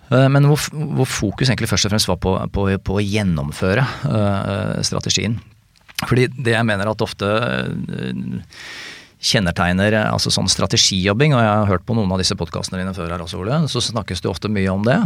[0.10, 3.84] Men hvor, hvor, fokus egentlig først og fremst var på, på, på å gjennomføre
[4.86, 5.39] strategien.
[6.03, 8.12] Fordi det jeg mener at ofte eh,
[9.25, 13.13] kjennetegner altså sånn strategijobbing, og jeg har hørt på noen av disse podkastene dine før
[13.15, 14.99] her også, Ole, så snakkes det ofte mye om det.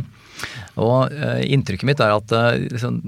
[0.82, 2.99] Og eh, inntrykket mitt er at eh, liksom,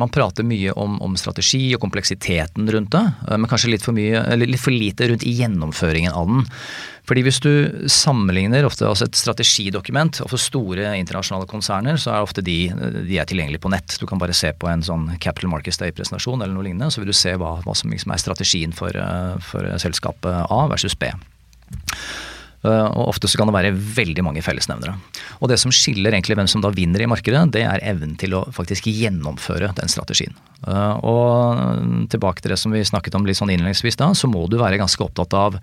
[0.00, 4.22] man prater mye om, om, strategi og kompleksiteten rundt det, men kanskje litt for, mye,
[4.40, 6.46] litt for lite rundt gjennomføringen av den.
[7.08, 7.52] Fordi hvis du
[7.90, 12.56] sammenligner ofte altså et strategidokument, og for store internasjonale konserner, så er ofte de,
[13.08, 13.96] de er tilgjengelige på nett.
[13.98, 17.10] Du kan bare se på en sånn Capital Markets Day-presentasjon eller noe lignende, så vil
[17.10, 21.10] du se hva, hva som liksom er strategien for, eh, for selskapet A versus B.
[22.62, 24.94] Uh, og Ofte så kan det være veldig mange fellesnevnere.
[25.40, 28.38] Og Det som skiller egentlig hvem som da vinner i markedet, det er evnen til
[28.38, 30.36] å faktisk gjennomføre den strategien.
[30.66, 34.46] Uh, og Tilbake til det som vi snakket om litt sånn innledningsvis da, så må
[34.50, 35.58] du være ganske opptatt av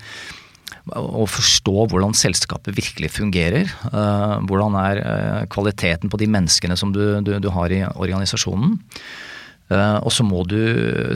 [0.95, 3.69] å forstå hvordan selskapet virkelig fungerer.
[3.89, 8.77] Eh, hvordan er eh, kvaliteten på de menneskene som du, du, du har i organisasjonen.
[9.69, 10.59] Eh, og så må du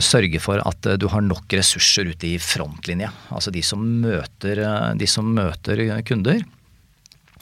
[0.04, 3.12] sørge for at du har nok ressurser ute i frontlinja.
[3.34, 4.64] Altså de som møter,
[4.98, 6.44] de som møter kunder.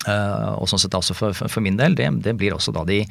[0.02, 3.04] Og sånn sett altså for, for, min del, det, det blir også da de,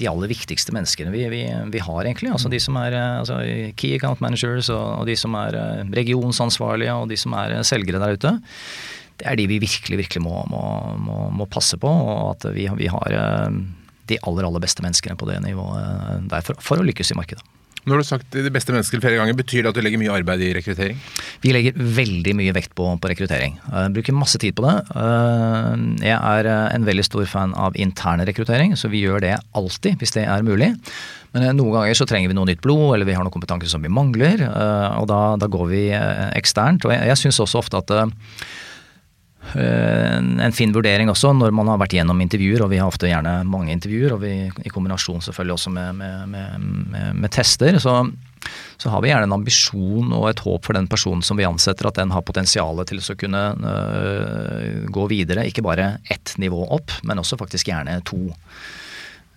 [0.00, 2.32] de aller viktigste menneskene vi, vi, vi, har, egentlig.
[2.32, 3.40] Altså de som er altså
[3.78, 7.66] key account managers, og, og, de som er eh, regionsansvarlige, og de som er eh,
[7.66, 8.34] selgere der ute.
[9.20, 10.62] Det er de vi virkelig, virkelig må, må,
[11.04, 13.60] må, må passe på, og at vi, vi, har eh,
[14.10, 17.46] de aller, aller beste menneskene på det nivået der for, for å lykkes i markedet.
[17.88, 20.12] Når du har sagt de beste menneskene flere ganger, betyr det at du legger mye
[20.12, 20.98] arbeid i rekruttering?
[21.40, 23.56] Vi legger veldig mye vekt på, på rekruttering.
[23.56, 24.74] Jeg bruker masse tid på det.
[26.04, 30.12] Jeg er en veldig stor fan av interne rekruttering, så vi gjør det alltid hvis
[30.18, 30.74] det er mulig.
[31.32, 33.80] Men noen ganger så trenger vi noe nytt blod, eller vi har noe kompetanse som
[33.80, 34.44] vi mangler.
[35.00, 35.86] Og da, da går vi
[36.36, 36.84] eksternt.
[36.84, 38.69] Og jeg, jeg syns også ofte at Eh,
[39.58, 43.40] en fin vurdering også når man har vært gjennom intervjuer, og vi har ofte gjerne
[43.48, 44.34] mange intervjuer, og vi,
[44.64, 47.78] i kombinasjon selvfølgelig også med, med, med, med tester.
[47.82, 47.96] Så
[48.80, 51.88] så har vi gjerne en ambisjon og et håp for den personen som vi ansetter,
[51.90, 55.44] at den har potensial til å kunne øh, gå videre.
[55.48, 58.22] Ikke bare ett nivå opp, men også faktisk gjerne to.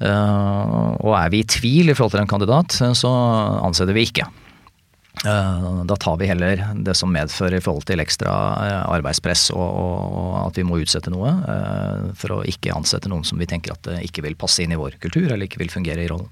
[0.03, 3.11] Uh, og er vi i tvil i forhold til en kandidat, så
[3.63, 4.25] ansetter vi ikke.
[5.21, 9.61] Uh, da tar vi heller det som medfører i forhold til ekstra uh, arbeidspress og,
[9.61, 11.31] og, at vi må utsette noe,
[12.19, 14.97] for å ikke ansette noen som vi tenker at ikke vil passe inn i vår
[15.03, 16.31] kultur eller ikke vil fungere i rollen.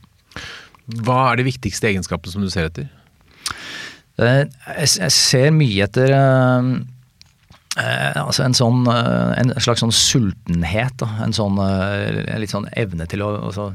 [1.06, 2.90] Hva er de viktigste egenskapene som du ser etter?
[4.22, 4.44] Eh,
[4.84, 6.72] jeg ser mye etter eh,
[7.82, 11.06] eh, altså en, sånn, en slags sånn sultenhet.
[11.24, 13.72] En sånn en litt sånn evne til å altså,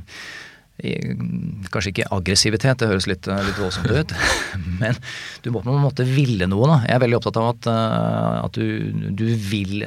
[0.77, 4.13] Kanskje ikke aggressivitet, det høres litt, litt voldsomt ut.
[4.83, 4.99] Men
[5.45, 6.69] du må på en måte ville noe.
[6.69, 6.81] Da.
[6.85, 7.71] Jeg er veldig opptatt av at,
[8.43, 9.87] at du, du, vil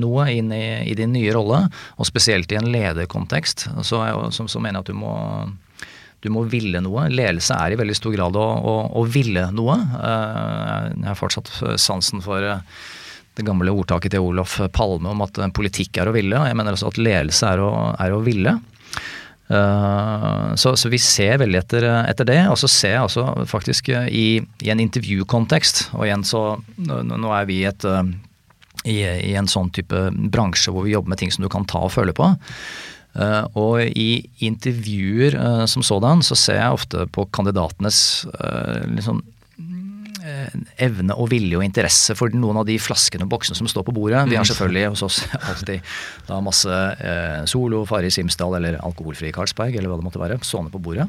[0.00, 1.66] noe inn i, i, din nye rolle.
[1.98, 3.68] Og spesielt i en lederkontekst.
[3.84, 4.00] Så,
[4.32, 5.12] så, så mener jeg at du må
[6.22, 7.08] du må ville noe.
[7.10, 9.74] Ledelse er i veldig stor grad å, å, å ville noe.
[9.74, 11.50] Eh, jeg har fortsatt
[11.82, 12.60] sansen for eh,
[13.34, 16.44] det gamle ordtaket til Olof Palme om at politikk er å ville.
[16.46, 18.54] Jeg mener også at ledelse er å, er å ville.
[19.52, 22.40] Eh, så, så, vi ser veldig etter, etter, det.
[22.52, 26.44] Og så ser jeg også faktisk i, i en intervjukontekst, og igjen så
[26.82, 27.84] Nå er vi et,
[28.88, 31.84] i, i en sånn type bransje hvor vi jobber med ting som du kan ta
[31.86, 32.32] og føle på.
[33.60, 35.36] Og i intervjuer
[35.68, 37.98] som sådan så ser jeg ofte på kandidatenes
[38.94, 39.20] liksom,
[40.82, 43.94] evne og vilje og interesse for noen av de flaskene og boksene som står på
[43.96, 44.24] bordet.
[44.30, 44.50] Vi har mm.
[44.52, 45.92] selvfølgelig hos oss alltid
[46.28, 46.80] da masse
[47.50, 51.08] Solo, Farris Simsdal eller alkoholfri Carlsberg eller hva det måtte være, stående på bordet.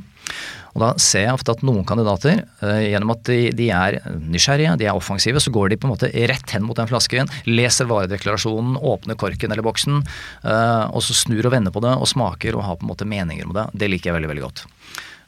[0.74, 2.42] Og Da ser jeg ofte at noen kandidater,
[2.82, 6.10] gjennom at de, de, er nysgjerrige, de er offensive, så går de på en måte
[6.10, 10.02] rett hen mot den flasken, leser varedeklarasjonen, åpner korken eller boksen,
[10.42, 13.46] og så snur og vender på det og smaker og har på en måte meninger
[13.46, 13.68] om det.
[13.78, 14.66] Det liker jeg veldig, veldig godt.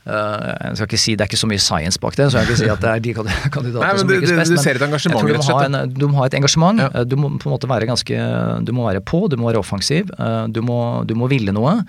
[0.05, 2.45] Uh, jeg skal ikke si, Det er ikke så mye science bak det, så jeg
[2.45, 3.13] kan ikke si at det er de
[3.55, 4.53] kandidatene som lykkes best.
[4.53, 5.95] Du ser et engasjement, rett og slett?
[5.97, 6.83] Du må ha et engasjement.
[6.83, 7.05] Ja.
[7.09, 8.27] Du må på en måte være ganske
[8.67, 10.11] Du må være på, du må være offensiv.
[10.53, 11.79] Du må, du må ville noe.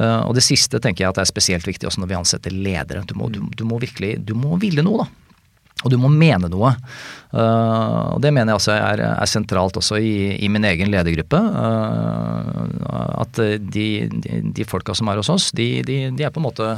[0.00, 3.04] Og det siste tenker jeg at det er spesielt viktig også når vi ansetter ledere.
[3.04, 5.30] Du må, du, du må virkelig Du må ville noe, da.
[5.80, 6.74] Og du må mene noe.
[7.32, 11.40] Uh, og Det mener jeg altså er, er sentralt også i, i, min egen ledergruppe.
[11.40, 16.42] Uh, at de, de, de, folka som er hos oss, de, de, de er på
[16.42, 16.68] en måte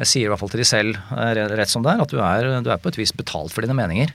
[0.00, 2.18] jeg sier i hvert fall til de selv eh, rett som det er, at du
[2.18, 4.12] er, du er på et vis betalt for dine meninger.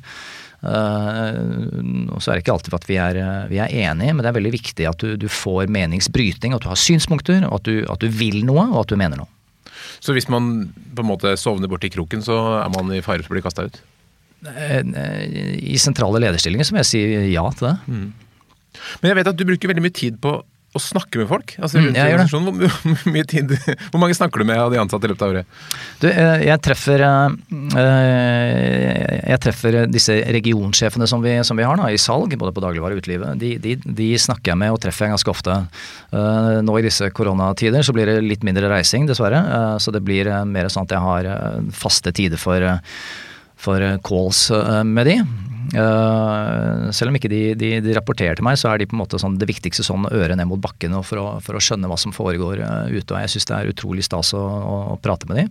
[0.60, 4.28] Uh, og så er det ikke alltid at vi er, vi er enige, men det
[4.28, 8.04] er veldig viktig at du, du får meningsbryting, at du har synspunkter, at du, at
[8.04, 9.32] du vil noe, og at du mener noe.
[10.04, 13.32] Så hvis man på en måte sovner borti kroken, så er man i fare for
[13.32, 13.80] å bli kasta ut?
[14.44, 14.84] Uh,
[15.63, 17.76] I sentrale lederstillinger så må jeg si ja til det.
[17.88, 18.08] Mm.
[19.00, 21.55] Men jeg vet at du bruker veldig mye tid på å snakke med folk?
[21.58, 22.27] Altså, mm, jeg gjør det.
[22.89, 23.53] Hvor, mye tid,
[23.89, 25.55] hvor mange snakker du med av de ansatte i løpet av året?
[26.01, 27.88] Du, eh, jeg treffer, eh,
[29.32, 32.97] jeg treffer disse regionsjefene som vi, som vi har da, i salg, både på dagligvare
[32.97, 33.41] og utelivet.
[33.41, 35.58] De, de, de, snakker jeg med og treffer jeg ganske ofte.
[36.13, 39.41] Eh, nå i disse koronatider så blir det litt mindre reising, dessverre.
[39.82, 41.32] Så det blir mer sånn at jeg har
[41.73, 42.62] faste tider for,
[43.58, 44.49] for calls
[44.86, 45.21] med de.
[45.69, 49.03] Uh, selv om ikke de, de, de, rapporterer til meg, så er de på en
[49.03, 51.97] måte sånn det viktigste sånn øret ned mot bakken for å, for å skjønne hva
[51.99, 53.13] som foregår uh, ute.
[53.13, 54.45] Og jeg syns det er utrolig stas å,
[54.95, 55.47] å prate med de.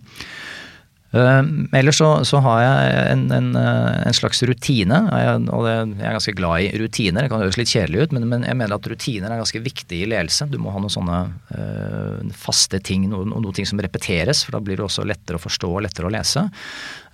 [1.09, 1.41] Uh,
[1.73, 6.17] ellers så, så, har jeg en, en, en slags rutine, jeg, og det, jeg er
[6.19, 7.25] ganske glad i rutiner.
[7.25, 10.03] Det kan høres litt kjedelig ut, men, men, jeg mener at rutiner er ganske viktig
[10.03, 10.45] i ledelse.
[10.53, 11.21] Du må ha noen sånne
[11.55, 15.43] uh, faste ting, noen, noen, ting som repeteres, for da blir det også lettere å
[15.47, 16.45] forstå og lettere å lese.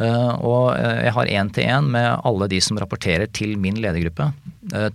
[0.01, 4.27] Uh, og jeg har én-til-én med alle de som rapporterer til min ledergruppe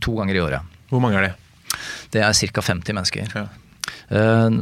[0.02, 0.78] to ganger i året.
[0.90, 1.34] Hvor mange er det?
[2.12, 2.64] Det er ca.
[2.66, 3.32] 50 mennesker.
[3.32, 3.46] Ja.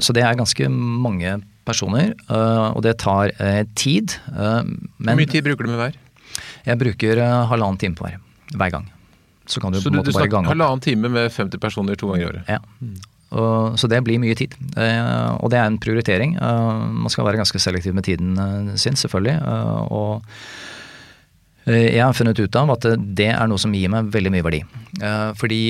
[0.05, 4.17] Så det er ganske mange personer, eh, og det tar eh, tid.
[4.33, 5.99] Eh, Hvor mye tid bruker du med hver?
[6.69, 8.19] Jeg bruker halvannen time på hver.
[8.55, 8.89] Hver gang.
[9.49, 10.55] Så kan du så på en måte bare gange opp.
[10.55, 12.51] Halvannen time med 50 personer to ganger i året?
[12.51, 12.61] Ja.
[13.29, 14.55] Og, så det blir mye tid.
[14.77, 16.37] og det er en prioritering.
[16.39, 18.37] man skal være ganske selektiv med tiden
[18.81, 19.37] sin, selvfølgelig.
[19.93, 20.25] og
[21.69, 24.63] jeg har funnet ut av at det er noe som gir meg veldig mye verdi.
[25.37, 25.61] fordi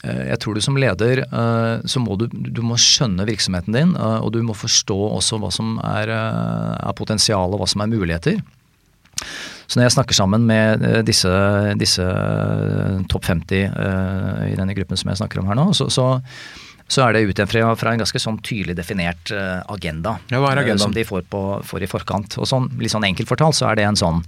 [0.00, 4.18] jeg tror du som leder eh, så må du, du må skjønne virksomheten din, eh,
[4.24, 8.40] og du må forstå også hva som er, er potensial og hva som er muligheter.
[9.70, 11.30] Så når jeg snakker sammen med disse,
[11.78, 12.06] disse
[13.12, 13.76] topp 50
[14.48, 16.06] i denne gruppen som jeg snakker om her nå, så, så,
[16.90, 19.30] så er det ut fra, fra en ganske sånn tydelig definert
[19.70, 20.16] agenda.
[20.32, 20.82] Ja, hva er agendaen?
[20.88, 22.34] Som de får, på, får i forkant.
[22.40, 24.24] Og sånn, litt sånn enkelt fortalt så er det en sånn,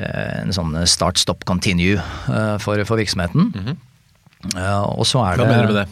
[0.00, 2.00] en sånn start, stop, continue
[2.64, 3.52] for, for virksomheten.
[3.52, 3.78] Mm -hmm.
[4.54, 5.88] Og så er Hva mener du med det?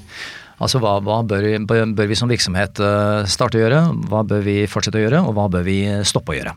[0.63, 4.61] Altså hva, hva bør, bør, vi som virksomhet eh, starte å gjøre, hva bør vi
[4.71, 6.55] fortsette å gjøre, og hva bør vi stoppe å gjøre?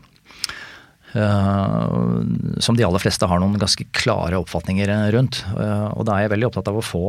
[1.08, 2.20] Uh,
[2.60, 5.40] som de aller fleste har noen ganske klare oppfatninger rundt.
[5.56, 7.04] Uh, og da er jeg veldig opptatt av å få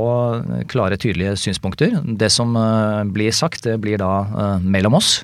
[0.72, 1.98] klare, tydelige synspunkter.
[2.08, 5.18] Det som uh, blir sagt, det blir da mellom oss.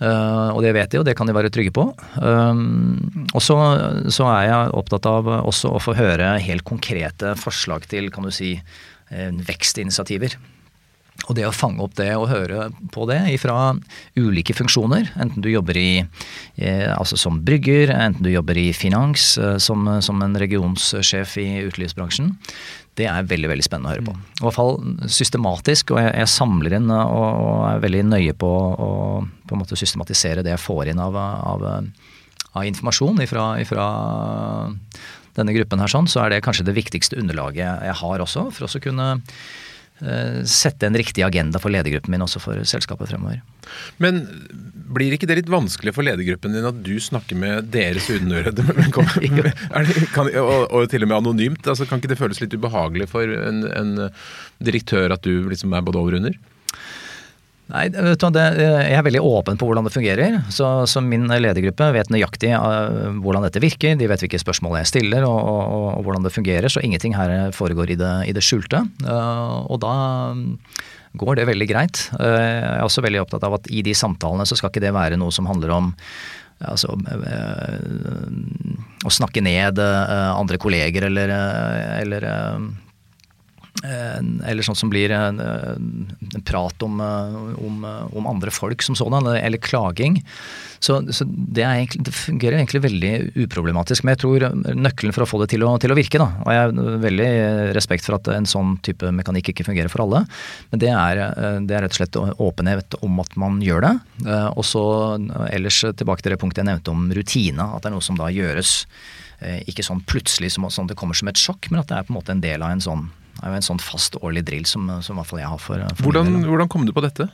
[0.00, 1.86] Og det vet de, og det kan de være trygge på.
[1.88, 3.56] og så,
[4.28, 8.58] er jeg opptatt av også å få høre helt konkrete forslag til, kan du si,
[9.08, 10.36] vekstinitiativer.
[11.24, 13.74] Og det å fange opp det og høre på det fra
[14.18, 16.04] ulike funksjoner, enten du jobber i,
[16.60, 21.48] eh, altså som brygger, enten du jobber i finans, eh, som, som en regionssjef i
[21.66, 22.34] utelivsbransjen,
[22.96, 24.14] det er veldig veldig spennende å høre på.
[24.16, 24.78] I hvert fall
[25.12, 28.90] systematisk, og jeg, jeg samler inn og, og, er veldig nøye på å
[29.46, 33.44] på en måte systematisere det jeg får inn av, av, av informasjon fra
[35.36, 38.66] denne gruppen her, sånn, så er det kanskje det viktigste underlaget jeg har også, for
[38.66, 39.65] å kunne Eh,
[40.44, 43.38] sette en riktig agenda for ledergruppen min også for selskapet fremover.
[44.02, 44.26] Men
[44.96, 48.66] blir ikke det litt vanskelig for ledergruppen din at du snakker med deres underøyde?
[50.42, 51.64] og, og, til og med anonymt?
[51.66, 53.96] Altså, kan ikke det føles litt ubehagelig for en, en
[54.62, 56.38] direktør at du liksom er både over og under?
[57.66, 60.36] Nei, vet du, det, Jeg er veldig åpen på hvordan det fungerer.
[60.54, 63.96] Så, så min ledergruppe vet nøyaktig uh, hvordan dette virker.
[63.98, 66.70] De vet hvilke spørsmål jeg stiller og, og, og, hvordan det fungerer.
[66.70, 68.84] Så ingenting her foregår i det, i det skjulte.
[69.02, 69.96] Og da
[71.16, 72.06] går det veldig greit.
[72.12, 75.18] Jeg er også veldig opptatt av at i de samtalene så skal ikke det være
[75.18, 75.94] noe som handler om
[76.56, 76.88] Altså,
[79.04, 81.28] å snakke ned andre kolleger eller,
[82.00, 82.24] eller
[83.84, 89.60] eller sånn som blir en, en prat om, om, om, andre folk som sådan, eller
[89.62, 90.22] klaging.
[90.78, 93.12] Så, så det, egentlig, det, fungerer egentlig veldig
[93.46, 94.04] uproblematisk.
[94.04, 96.52] Men jeg tror nøkkelen for å få det til å, til å virke, da, og
[96.52, 97.28] jeg har veldig
[97.76, 100.24] respekt for at en sånn type mekanikk ikke fungerer for alle,
[100.72, 101.22] men det er,
[101.66, 103.94] det er rett og slett åpenhet om at man gjør det.
[104.56, 104.84] Og så
[105.50, 108.32] ellers tilbake til det punktet jeg nevnte om rutine, at det er noe som da
[108.32, 108.78] gjøres
[109.68, 112.14] ikke sånn plutselig som sånn det kommer som et sjokk, men at det er på
[112.14, 113.08] en måte en del av en sånn
[113.46, 115.82] er jo en sånn fast årlig drill som, som i hvert fall jeg har for,
[115.94, 117.28] for hvordan, hvordan kom du på dette?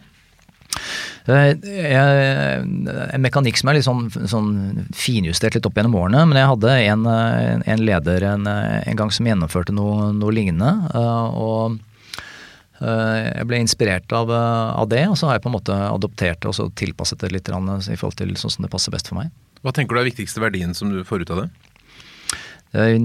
[1.31, 2.65] Eh, jeg,
[3.15, 4.51] en mekanikk som er litt sånn, sånn,
[4.97, 6.25] finjustert litt opp gjennom årene.
[6.29, 10.73] Men jeg hadde en, en leder en, en, gang som gjennomførte noe, noe lignende.
[10.99, 11.79] Eh, og
[12.83, 16.43] eh, jeg ble inspirert av, av, det, og så har jeg på en måte adoptert
[16.43, 19.23] det og så tilpasset det litt i forhold til sånn som det passer best for
[19.23, 19.33] meg.
[19.63, 21.51] Hva tenker du er viktigste verdien som du får ut av det?
[22.73, 22.97] Eh,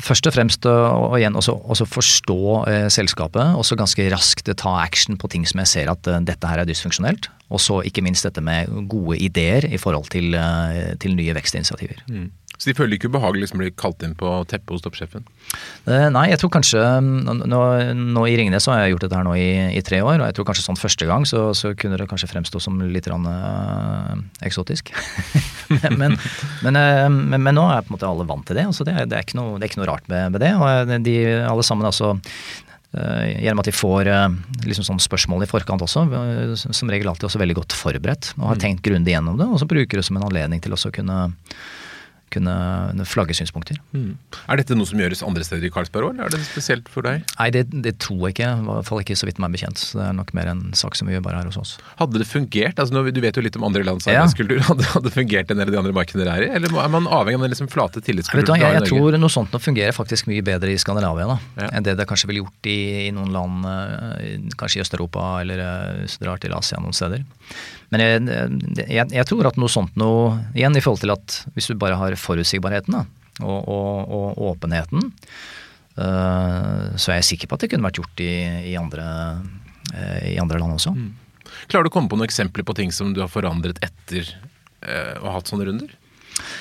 [0.00, 4.76] først og fremst å igjen også, også forstå eh, selskapet, og så ganske raskt ta
[4.80, 7.30] action på ting som jeg ser at eh, dette her er dysfunksjonelt.
[7.52, 12.02] Og så ikke minst dette med gode ideer i forhold til, eh, til nye vekstinitiativer.
[12.10, 12.30] Mm.
[12.56, 15.26] Så de føler ikke ubehagelig liksom bli kalt inn på teppet hos toppsjefen?
[15.84, 17.60] Eh, nei, jeg tror kanskje Nå,
[17.94, 20.24] nå i Ringnes så har jeg gjort dette her nå i, i, tre år, og
[20.24, 23.28] jeg tror kanskje sånn første gang så, så kunne det kanskje fremstå som litt rann,
[23.28, 24.92] øh, eksotisk.
[26.00, 26.16] men,
[26.64, 28.68] men, øh, men, men, nå er på en måte alle vant til det.
[28.72, 30.54] Altså det, det, er ikke noe, det, er ikke noe, rart med, med det.
[30.56, 32.16] Og de alle sammen altså
[32.96, 34.08] gjennom at de får
[34.64, 36.06] liksom sånn spørsmål i forkant også,
[36.56, 38.62] som regel alltid også veldig godt forberedt og har mm.
[38.62, 41.18] tenkt grundig gjennom det, og så bruker det som en anledning til å kunne
[42.34, 43.78] kunne flagge synspunkter.
[43.94, 44.16] Mm.
[44.50, 47.06] Er dette noe som gjøres andre steder i Karlsberg òg, eller er det spesielt for
[47.06, 47.22] deg?
[47.38, 48.48] Nei, det, det, tror jeg ikke.
[48.50, 49.80] I hvert fall ikke så vidt meg bekjent.
[49.80, 51.76] Så det er nok mer en sak som vi gjør bare her hos oss.
[52.00, 52.82] Hadde det fungert?
[52.82, 54.58] Altså, du vet jo litt om andre lands arbeidskultur.
[54.58, 54.66] Ja.
[54.70, 56.50] Hadde, hadde det fungert en del av de andre markedene dere er i?
[56.58, 58.60] Eller er man avhengig av den liksom flate tillitskulturen?
[58.62, 61.70] Jeg, jeg tror noe sånt nå fungerer faktisk mye bedre i Skandinavia da, ja.
[61.70, 65.62] enn det det kanskje ville gjort i, i noen land, eh, kanskje i Øst-Europa eller
[65.62, 67.22] eh, hvis du drar til Asia noen steder.
[67.94, 68.22] Men jeg,
[68.82, 71.98] jeg, jeg, tror at noe sånt noe Igjen i forhold til at hvis du bare
[72.00, 73.04] har forutsigbarheten da,
[73.44, 75.10] og, og, og, åpenheten,
[76.00, 78.32] uh, så er jeg sikker på at det kunne vært gjort i,
[78.72, 79.04] i, andre,
[79.92, 80.94] uh, i andre, land også.
[80.96, 81.12] Mm.
[81.68, 85.20] Klarer du å komme på noen eksempler på ting som du har forandret etter uh,
[85.20, 85.94] å ha hatt sånne runder?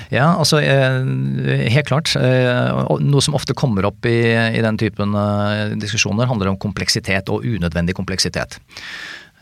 [0.08, 2.14] Ja, altså helt klart.
[2.16, 5.12] Noe som ofte kommer opp i, i den typen
[5.82, 8.56] diskusjoner, handler om kompleksitet og unødvendig kompleksitet.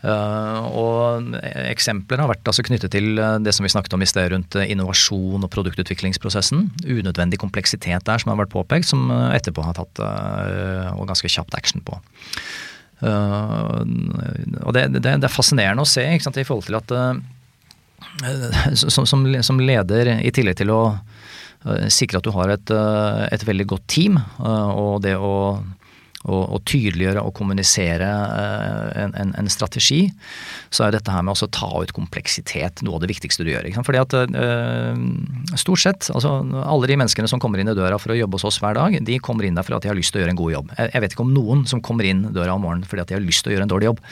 [0.04, 1.32] Eh, og
[1.70, 4.56] Eksempler har vært altså knyttet til eh, det som vi snakket om i sted rundt
[4.60, 6.66] eh, innovasjon og produktutviklingsprosessen.
[6.84, 11.80] Unødvendig kompleksitet der som har vært påpekt, som etterpå har tatt og ganske kjapt action
[11.84, 11.96] på.
[13.04, 16.92] og det, det, det er fascinerende å se i forhold til at
[18.76, 20.82] som, som, som, leder, i tillegg til å
[21.88, 22.72] sikre at du har et,
[23.32, 25.64] et veldig godt team, og det å
[26.24, 30.06] og, tydeliggjøre og kommunisere eh, en, en, en, strategi,
[30.72, 33.68] så er dette her med å ta ut kompleksitet noe av det viktigste du gjør.
[33.84, 35.02] Fordi at øh,
[35.60, 38.46] Stort sett, altså alle de menneskene som kommer inn i døra for å jobbe hos
[38.48, 40.34] oss hver dag, de kommer inn der fordi at de har lyst til å gjøre
[40.34, 40.72] en god jobb.
[40.78, 43.18] Jeg, jeg vet ikke om noen som kommer inn døra om morgenen fordi at de
[43.18, 44.02] har lyst til å gjøre en dårlig jobb.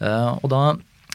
[0.00, 0.62] Uh, og da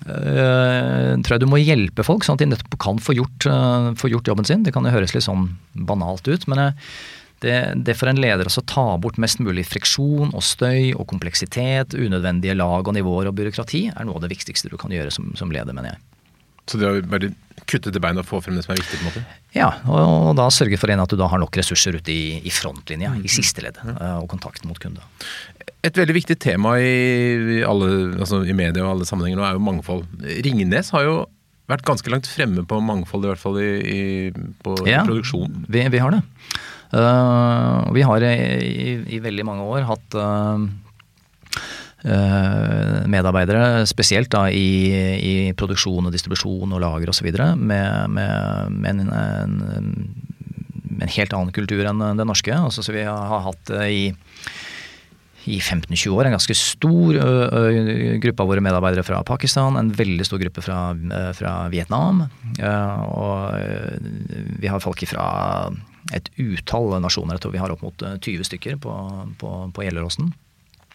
[0.03, 3.93] Uh, tror jeg du må hjelpe folk, sånn at de nettopp kan få gjort, uh,
[3.95, 4.65] få gjort jobben sin.
[4.65, 5.47] Det kan jo høres litt sånn
[5.87, 6.89] banalt ut, men øh,
[7.43, 7.55] det,
[7.87, 12.55] det for en leder å ta bort mest mulig friksjon og støy og kompleksitet, unødvendige
[12.57, 15.51] lag og nivåer og byråkrati, er noe av det viktigste du kan gjøre som, som
[15.53, 16.03] leder, mener jeg.
[16.65, 17.29] Så det å bare
[17.69, 18.97] kutte til beina og få frem det som er viktig?
[18.97, 19.23] på en måte?
[19.55, 22.53] Ja, og, og da sørge for at du da har nok ressurser ute i, i
[22.53, 23.99] frontlinja, i siste ledd, mm.
[24.23, 25.05] og kontakten mot kunde.
[25.85, 29.65] Et veldig viktig tema i, alle, altså i media og alle sammenhenger nå er jo
[29.65, 30.05] mangfold.
[30.45, 31.17] Ringnes har jo
[31.69, 34.01] vært ganske langt fremme på mangfold, i hvert fall i, i,
[34.65, 35.03] på Ja.
[35.05, 35.65] produksjon.
[35.69, 36.21] Vi, vi har det.
[36.93, 38.33] Uh, vi har i,
[38.65, 40.59] i, i veldig mange år hatt uh,
[43.09, 44.67] medarbeidere, spesielt da i,
[45.17, 49.57] i produksjon og distribusjon og lager osv., med, med, med en, en,
[51.01, 52.53] en helt annen kultur enn den norske.
[52.53, 54.13] Altså, så vi har hatt i
[55.45, 59.91] i 15-20 år en ganske stor ø, ø, gruppe av våre medarbeidere fra Pakistan, en
[59.93, 62.23] veldig stor gruppe fra, ø, fra Vietnam.
[63.13, 63.53] og
[64.57, 65.27] vi har folk fra
[66.13, 67.37] et utall nasjoner.
[67.37, 68.95] Jeg tror vi har opp mot 20 stykker på,
[69.41, 70.33] på, på Gjelleråsen.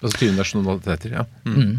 [0.01, 1.25] Altså 20 nasjonaliteter, ja.
[1.45, 1.57] Mm.
[1.61, 1.73] Mm.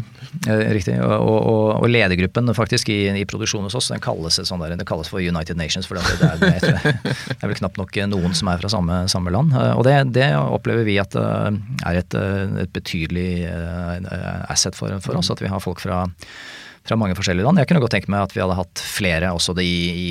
[0.46, 0.94] Eh, Riktig.
[1.02, 4.86] Og, og, og ledergruppen faktisk i, i produksjonen hos oss den kalles, sånn der, den
[4.86, 5.88] kalles for United Nations.
[5.90, 8.70] For det, det, er, det, er, det er vel knapt nok noen som er fra
[8.70, 9.56] samme, samme land.
[9.58, 11.50] Eh, Og det, det opplever vi at eh,
[11.90, 15.32] er et, eh, et betydelig eh, asset for, for oss.
[15.34, 16.04] At vi har folk fra
[16.82, 17.60] fra mange forskjellige land.
[17.60, 20.06] Jeg kunne godt tenke meg at vi hadde hatt flere også i, i,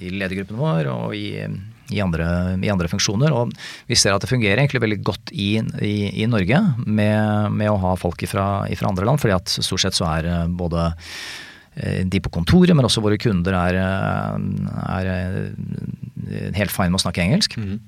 [0.00, 1.42] i ledergruppen vår og i,
[1.90, 2.26] i, andre,
[2.62, 3.34] i andre funksjoner.
[3.34, 3.52] Og
[3.90, 5.52] vi ser at det fungerer egentlig veldig godt i,
[5.84, 9.98] i, i Norge med, med, å ha folk fra andre land, fordi at stort sett
[9.98, 10.88] så er eh, både
[11.74, 14.34] eh, de på kontoret, men også våre kunder er, eh,
[14.96, 17.58] er helt fine med å snakke engelsk.
[17.60, 17.78] Mm.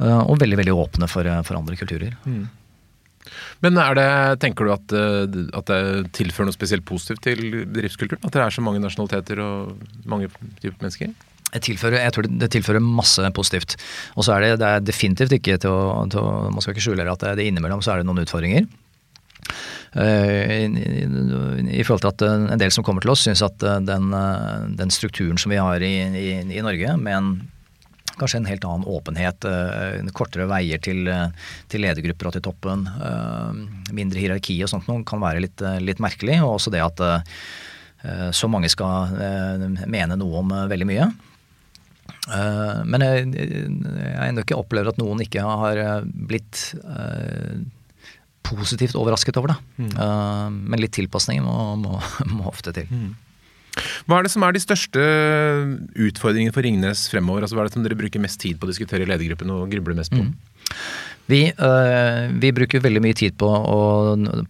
[0.00, 2.14] Og veldig veldig åpne for, for andre kulturer.
[2.24, 2.46] Mm.
[3.60, 4.06] Men er det,
[4.40, 8.22] tenker du at, at, det tilfører noe spesielt positivt til bedriftskulturen?
[8.24, 9.74] At det er så mange nasjonaliteter og
[10.08, 10.30] mange
[10.62, 11.12] typer mennesker?
[11.50, 13.76] Jeg, tilfører, jeg tror det tilfører masse positivt.
[14.14, 16.86] Og så er det, det er definitivt ikke til å, til å Man skal ikke
[16.86, 18.68] skjule at det, det innimellom så er det noen utfordringer.
[19.90, 21.02] Uh, i,
[21.74, 24.12] i, forhold til at en del som kommer til oss, syns at den,
[24.78, 27.32] den, strukturen som vi har i, i, i Norge, med en
[28.20, 29.46] kanskje en helt annen åpenhet.
[30.14, 31.08] Kortere veier til,
[31.72, 32.84] til ledergrupper og til toppen.
[33.96, 36.36] Mindre hierarki og sånt noe kan være litt, litt merkelig.
[36.44, 37.00] Og også det at
[38.36, 39.16] så mange skal
[39.88, 41.08] mene noe om veldig mye.
[42.30, 43.24] Men jeg,
[44.14, 46.62] har ennå ikke opplevd at noen ikke har blitt
[48.46, 49.58] positivt overrasket over det.
[49.82, 50.60] Mm.
[50.70, 51.98] Men litt tilpasninger må, må,
[52.36, 52.88] må ofte til.
[52.90, 53.10] Mm.
[54.08, 55.02] Hva er det som er de største
[56.08, 57.44] utfordringene for Ringnes fremover?
[57.44, 59.70] Altså, hva er det som dere bruker mest tid på å diskutere i ledergruppen og
[59.72, 60.24] grubler mest på?
[60.24, 60.34] Mm.
[61.30, 61.44] Vi,
[62.42, 63.80] vi, bruker veldig mye tid på å,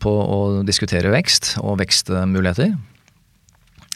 [0.00, 2.72] på å diskutere vekst og vekstmuligheter.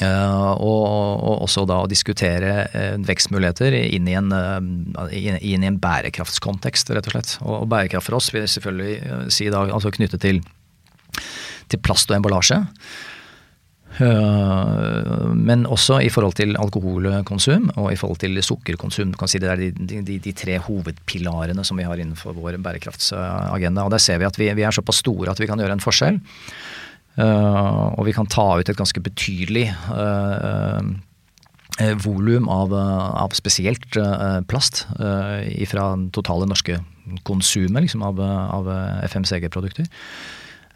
[0.02, 0.80] Uh, og,
[1.22, 6.90] og, også da å diskutere uh, vekstmuligheter inn i, en, uh, inn, i en bærekraftskontekst,
[6.96, 7.36] rett og slett.
[7.46, 10.42] Og bærekraft for oss vil selvfølgelig si da altså knyttet til,
[11.70, 12.64] til plast og emballasje.
[13.94, 19.12] Men også i forhold til alkoholkonsum og i forhold til sukkerkonsum.
[19.14, 22.58] Du kan si Det er de, de, de tre hovedpilarene som vi har innenfor vår
[22.58, 23.84] bærekraftsagenda.
[23.86, 25.84] Og Der ser vi at vi, vi er såpass store at vi kan gjøre en
[25.84, 26.18] forskjell.
[27.14, 29.68] Og vi kan ta ut et ganske betydelig
[32.02, 33.98] volum av, av, spesielt
[34.50, 34.84] plast
[35.70, 35.84] fra
[36.14, 36.80] totale norske
[37.26, 38.70] konsumet liksom, av, av
[39.06, 39.86] FMCG-produkter.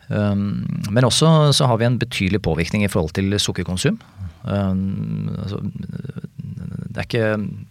[0.08, 3.98] Men også så har vi en betydelig påvirkning i forhold til sukkerkonsum.
[6.98, 7.26] Det, er ikke,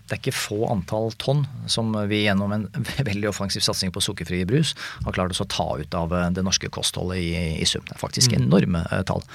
[0.07, 2.61] det, er ikke, få antall tonn som vi gjennom en
[3.09, 4.71] veldig offensiv satsing på sukkerfri brus
[5.03, 7.83] har klart oss å ta ut av det norske kostholdet i, i sum.
[7.89, 8.37] Det er faktisk mm.
[8.45, 9.25] enorme uh, tall.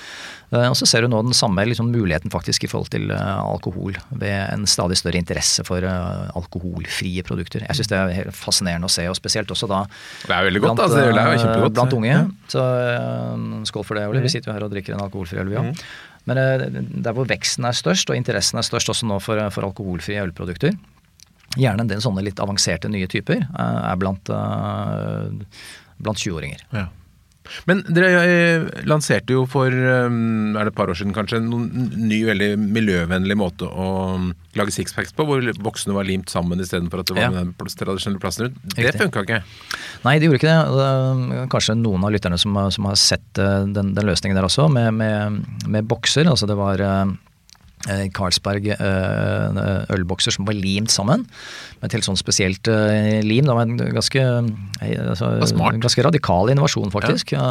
[0.48, 3.98] Uh, og så ser du nå den samme liksom, muligheten faktisk i forhold til alkohol
[4.08, 7.66] ved en stadig større interesse for alkoholfrie produkter.
[7.68, 10.62] Jeg syns det er helt fascinerende å se, og spesielt også da Det er veldig
[10.64, 11.76] godt, blant, altså, det er jo kjempegodt.
[11.76, 12.16] blant unge.
[12.56, 12.64] Så
[13.68, 14.24] skål for det, Ole.
[14.24, 15.84] Vi sitter jo her og drikker en alkoholfri øl, vi òg.
[16.30, 16.38] Men
[17.02, 20.76] der hvor veksten er størst, og interessen er størst også nå for, for alkoholfrie ølprodukter,
[21.58, 24.30] gjerne en del sånne litt avanserte nye typer, er blant,
[25.98, 26.62] blant 20-åringer.
[26.72, 26.86] Ja.
[27.68, 32.50] Men dere lanserte jo for er det et par år siden kanskje, en ny, veldig
[32.60, 33.88] miljøvennlig måte å
[34.58, 37.42] lage sixpacks på, hvor voksne var limt sammen istedenfor at det var ja.
[37.42, 38.76] den tradisjonelle plassen rundt.
[38.76, 39.42] Det funka ikke?
[40.06, 41.42] Nei, det gjorde ikke det.
[41.52, 45.42] Kanskje noen av lytterne som, som har sett den, den, løsningen der også, med, med,
[45.72, 46.28] med bokser.
[46.28, 46.82] Altså det var
[48.14, 48.68] Carlsberg
[49.92, 51.24] ølbokser som var limt sammen.
[51.80, 52.68] Med et helt sånn spesielt
[53.26, 53.48] lim.
[53.48, 54.26] Det var en ganske,
[54.82, 55.32] altså,
[55.82, 57.34] ganske radikal innovasjon, faktisk.
[57.34, 57.48] Ja.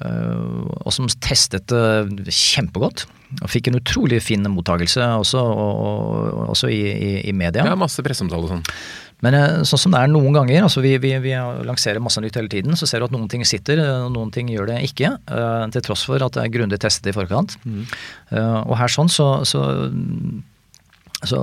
[0.00, 3.06] og som testet kjempegodt.
[3.38, 7.62] Og fikk en utrolig fin mottakelse også, og, og, også i, i, i, media.
[7.68, 8.64] Ja, masse presseomtale og sånn.
[9.24, 9.36] Men
[9.68, 11.34] sånn som det er noen ganger, altså vi, vi, vi,
[11.68, 14.48] lanserer masse nytt hele tiden, så ser du at noen ting sitter, og noen ting
[14.52, 15.12] gjør det ikke.
[15.74, 17.58] til tross for at det er grundig testet i forkant.
[17.64, 17.82] Mm.
[18.64, 19.64] og her sånn så, så
[21.20, 21.40] så,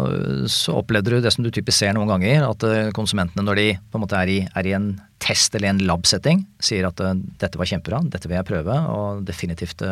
[0.50, 3.68] så, opplevde du det som du typisk ser noen ganger, at eh, konsumentene når de
[3.78, 4.90] på en måte er i, er i en
[5.22, 9.24] test eller en lab-setting, sier at eh, dette var kjempebra, dette vil jeg prøve og
[9.28, 9.86] definitivt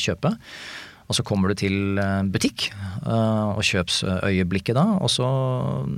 [0.00, 0.32] kjøpe.
[1.06, 2.00] Og så kommer du til
[2.34, 2.66] butikk
[3.06, 5.26] uh, og kjøpsøyeblikket da, og så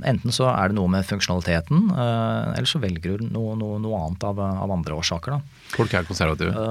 [0.05, 4.03] enten så er det noe med funksjonaliteten, uh, eller så velger du noe, noe, noe
[4.03, 5.39] annet av, av, andre årsaker.
[5.39, 5.65] da.
[5.73, 6.67] Folk er konservative?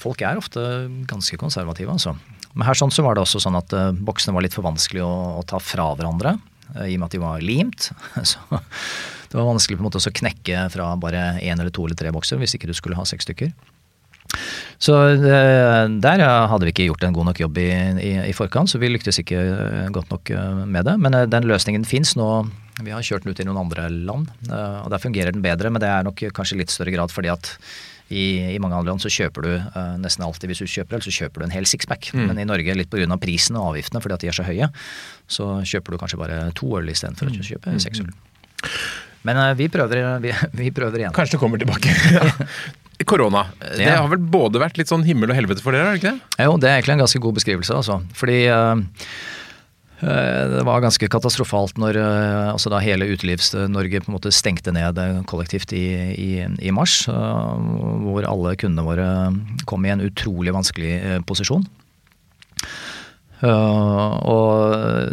[0.00, 0.62] folk er ofte
[1.08, 2.16] ganske konservative, altså.
[2.56, 5.14] Men her sånn så var det også sånn at boksene var litt for vanskelig å,
[5.36, 6.38] å ta fra hverandre.
[6.80, 7.90] I og med at de var limt.
[8.30, 11.98] Så det var vanskelig på en måte å knekke fra bare én eller to eller
[11.98, 13.52] tre bokser hvis ikke du skulle ha seks stykker.
[14.82, 17.70] Så uh, der hadde vi ikke gjort en god nok jobb i,
[18.02, 19.40] i, i forkant, så vi lyktes ikke
[19.94, 20.32] godt nok
[20.68, 20.96] med det.
[21.00, 22.30] Men den løsningen fins nå.
[22.84, 25.70] Vi har kjørt den ut i noen andre land, og der fungerer den bedre.
[25.72, 27.54] Men det er nok kanskje litt større grad fordi at
[28.06, 31.14] i, i, mange andre land så kjøper du nesten alltid hvis du kjøper øl, så
[31.16, 32.10] kjøper du en hel sixpack.
[32.12, 32.26] Mm.
[32.28, 33.16] Men i Norge, litt pga.
[33.22, 34.68] prisen og avgiftene fordi at de er så høye,
[35.26, 37.40] så kjøper du kanskje bare to øl istedenfor mm.
[37.40, 37.82] å kjøpe mm.
[37.88, 38.12] seks øl.
[39.26, 41.14] Men uh, vi, prøver, vi, vi, prøver, igjen.
[41.16, 41.94] Kanskje det kommer tilbake.
[43.04, 43.46] Korona.
[43.60, 46.14] Det har vel både vært litt sånn himmel og helvete for dere, er det ikke
[46.14, 46.44] det?
[46.46, 47.98] Jo, det er egentlig en ganske god beskrivelse, altså.
[48.16, 48.38] Fordi
[50.00, 54.74] Eh, det var ganske katastrofalt når øh, altså da hele Utelivs-Norge på en måte stengte
[54.76, 57.06] ned kollektivt i, i, i, mars.
[57.08, 57.64] Øh,
[58.04, 59.08] hvor alle kundene våre
[59.68, 61.64] kom i en utrolig vanskelig posisjon.
[63.36, 65.10] Uh, og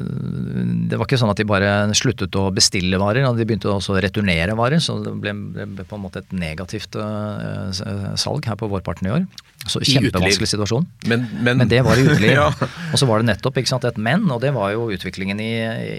[0.88, 4.03] det var ikke sånn at de bare sluttet å bestille varer, de begynte også å
[4.03, 4.80] returnere varer.
[4.84, 7.71] Så det ble, ble på en måte et negativt uh,
[8.19, 9.26] salg her på vårparten i år.
[9.63, 10.86] Så Kjempevanskelig situasjon.
[11.07, 12.34] Men, men, men, det var i uteliv.
[12.39, 12.49] ja.
[12.91, 15.53] Og så var det nettopp sant, et men, og det var jo utviklingen i,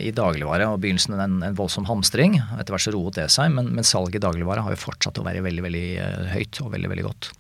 [0.09, 0.69] i dagligvare.
[0.69, 2.39] og Begynnelsen en, en voldsom hamstring.
[2.59, 5.27] Etter hvert så roet det seg, men, men salget i dagligvare har jo fortsatt å
[5.27, 5.87] være veldig veldig
[6.35, 7.31] høyt og veldig veldig godt.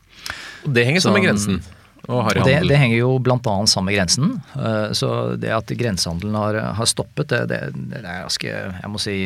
[0.64, 1.64] Og det henger sammen med grensen?
[2.09, 3.39] Og det, det, henger jo bl.a.
[3.71, 4.37] sammen med grensen.
[4.59, 5.09] Eh, så
[5.41, 7.61] det at grensehandelen har, har stoppet, det, det,
[7.93, 9.19] det, er ganske Jeg må si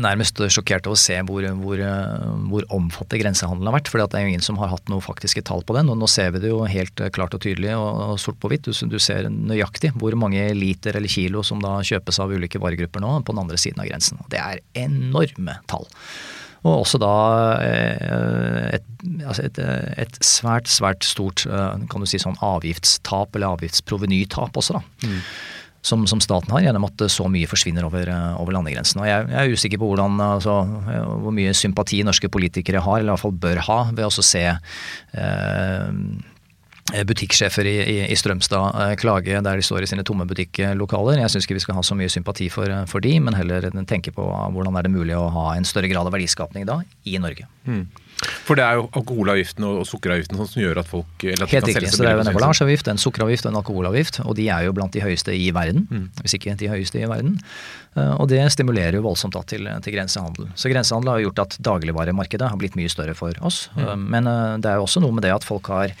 [0.00, 1.80] nærmest sjokkert over å se hvor, hvor,
[2.52, 3.90] hvor omfattende grensehandelen har vært.
[3.92, 5.90] For det er jo ingen som har hatt noe faktiske tall på den.
[5.92, 8.68] Og nå ser vi det jo helt klart og tydelig og, sort på hvitt.
[8.68, 13.04] Du, du, ser nøyaktig hvor mange liter eller kilo som da kjøpes av ulike varegrupper
[13.04, 14.22] nå på den andre siden av grensen.
[14.32, 15.88] Det er enorme tall.
[16.60, 17.14] Og også da
[17.64, 18.90] eh, et,
[19.24, 19.62] altså et,
[20.04, 25.08] et, svært, svært stort eh, kan du si sånn avgiftstap, eller avgiftsprovenytap også, da.
[25.08, 25.24] Mm.
[25.80, 29.00] Som, som, staten har, gjennom at så mye forsvinner over, eh, over landegrensen.
[29.00, 30.58] Og jeg, jeg, er usikker på hvordan, altså,
[31.24, 34.44] hvor mye sympati norske politikere har, eller i hvert fall bør ha, ved å se
[34.50, 34.58] eh,
[35.16, 35.88] Eh,
[37.06, 41.20] butikksjefer i, i, i, Strømstad eh, klage der de står i sine tomme butikklokaler.
[41.22, 43.70] Jeg syns ikke vi skal ha så mye sympati for, eh, for de, men heller
[43.88, 47.18] tenke på hvordan er det mulig å ha en større grad av verdiskapning da i
[47.22, 47.48] Norge.
[47.68, 47.84] Mm.
[48.20, 51.88] For det er jo alkoholavgiften og sukkeravgiften som gjør at folk at Helt riktig.
[51.94, 54.20] Så det er jo en emballasjeavgift, en sukkeravgift og en alkoholavgift.
[54.26, 56.06] Og de er jo blant de høyeste i verden, mm.
[56.20, 57.38] hvis ikke de høyeste i verden.
[57.96, 60.50] Og det stimulerer jo voldsomt da til, til, grensehandel.
[60.52, 63.64] Så grensehandel har gjort at dagligvaremarkedet har blitt mye større for oss.
[63.78, 64.04] Mm.
[64.12, 64.28] Men
[64.60, 65.96] det er jo også noe med det at folk har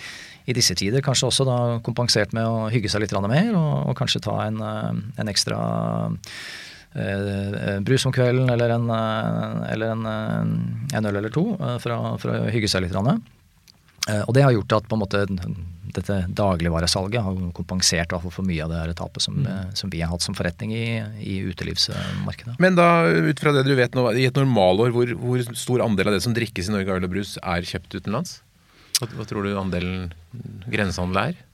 [0.48, 3.96] i disse tider kanskje også da kompensert med å hygge seg litt mer, og, og
[3.98, 5.58] kanskje ta en, eh, en ekstra
[6.94, 10.06] eh, brus om kvelden eller en, eh, eller en,
[10.94, 11.44] en øl eller to
[11.82, 12.96] for å, for å, hygge seg litt.
[14.08, 15.26] Eh, og det har gjort at på en måte
[15.90, 19.72] dette dagligvaresalget har kompensert for mye av det tapet som, mm.
[19.76, 20.84] som, vi har hatt som forretning i,
[21.18, 22.54] i, utelivsmarkedet.
[22.62, 26.12] Men da, ut fra det du vet nå, i et normalår, hvor, hvor stor andel
[26.12, 28.38] av det som drikkes i Norge av øl og brus, er kjøpt utenlands?
[29.00, 30.10] Hva, tror du andelen
[30.70, 31.46] grensehandel er?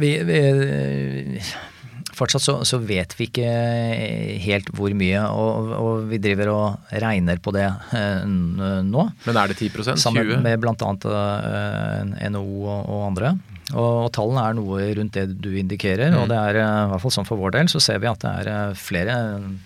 [0.00, 0.38] Vi, vi,
[2.20, 3.50] fortsatt så, så, vet vi ikke
[4.44, 9.06] helt hvor mye, og, og, vi driver og regner på det eh, nå.
[9.26, 10.74] Men er det 10 20 Sammen med bl.a.
[10.74, 13.34] Eh, NHO og, andre.
[13.70, 16.12] Og, og, tallene er noe rundt det du indikerer.
[16.12, 16.20] Mm.
[16.22, 18.24] Og det er eh, i hvert fall sånn for vår del så ser vi at
[18.24, 19.20] det er eh, flere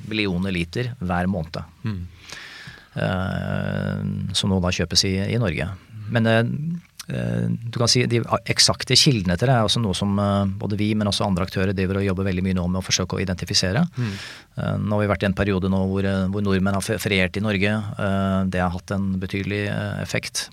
[0.09, 1.63] millioner liter hver måned.
[1.85, 2.03] Mm.
[2.95, 4.05] Eh,
[4.37, 5.73] som nå da kjøpes i, i Norge.
[6.15, 6.43] Men eh,
[7.15, 10.79] eh, du kan si De eksakte kildene til det er også noe som eh, både
[10.81, 13.25] vi, men også andre aktører driver og jobber veldig mye nå med å forsøke å
[13.25, 13.85] identifisere.
[13.97, 14.15] Mm.
[14.85, 17.75] Nå har vi vært i en periode nå hvor, hvor nordmenn har feriert i Norge.
[18.53, 19.65] Det har hatt en betydelig
[20.05, 20.47] effekt.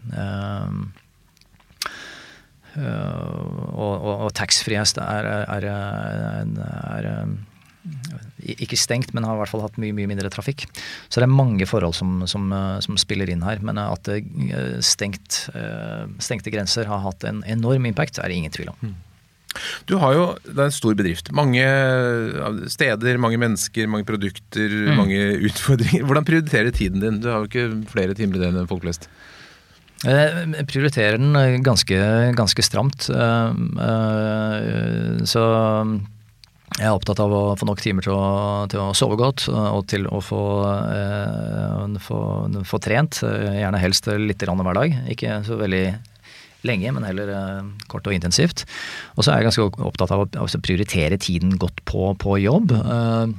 [2.72, 6.52] Og, og, og taxfree er, er, er,
[6.98, 7.10] er,
[8.58, 10.66] ikke stengt, men har i hvert fall hatt mye mye mindre trafikk.
[11.10, 12.50] Så det er mange forhold som, som,
[12.84, 13.62] som spiller inn her.
[13.66, 14.10] Men at
[14.86, 15.46] stengt,
[16.24, 18.92] stengte grenser har hatt en enorm impact, er det ingen tvil om.
[18.92, 19.00] Mm.
[19.90, 21.32] Du har jo, Det er en stor bedrift.
[21.36, 21.66] Mange
[22.72, 24.96] steder, mange mennesker, mange produkter, mm.
[24.98, 25.20] mange
[25.50, 26.06] utfordringer.
[26.08, 27.20] Hvordan prioriterer tiden din?
[27.22, 29.10] Du har jo ikke flere timer i det enn folk flest.
[30.02, 31.98] Jeg prioriterer den ganske,
[32.34, 33.06] ganske stramt.
[33.14, 33.52] Eh,
[33.86, 35.44] eh, så
[36.78, 39.84] jeg er opptatt av å få nok timer til å, til å sove godt og
[39.92, 40.44] til å få,
[42.06, 42.20] få,
[42.68, 43.20] få trent.
[43.26, 44.96] Gjerne helst litt hver dag.
[45.12, 45.84] Ikke så veldig
[46.68, 48.66] lenge, men heller eh, kort og intensivt.
[49.16, 52.74] Og så er jeg ganske opptatt av å prioritere tiden godt på, på jobb.
[52.78, 53.34] Eh,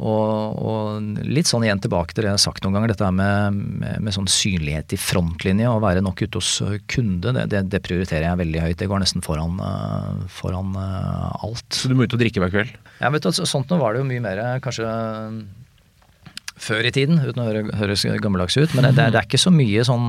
[0.00, 3.60] og, og, litt sånn igjen tilbake til det jeg har sagt noen ganger, dette med,
[3.82, 6.50] med, med sånn synlighet i frontlinja og være nok ute hos
[6.90, 8.78] kunde, det, det, det, prioriterer jeg veldig høyt.
[8.80, 11.68] Det går nesten foran, eh, foran alt.
[11.76, 12.76] Så du må ut og drikke hver kveld?
[13.00, 14.88] Ja, vet du, sånt nå var det jo mye mer kanskje
[16.60, 18.74] før i tiden, uten å høres gammeldags ut.
[18.76, 20.08] Men det, det, er ikke så mye sånn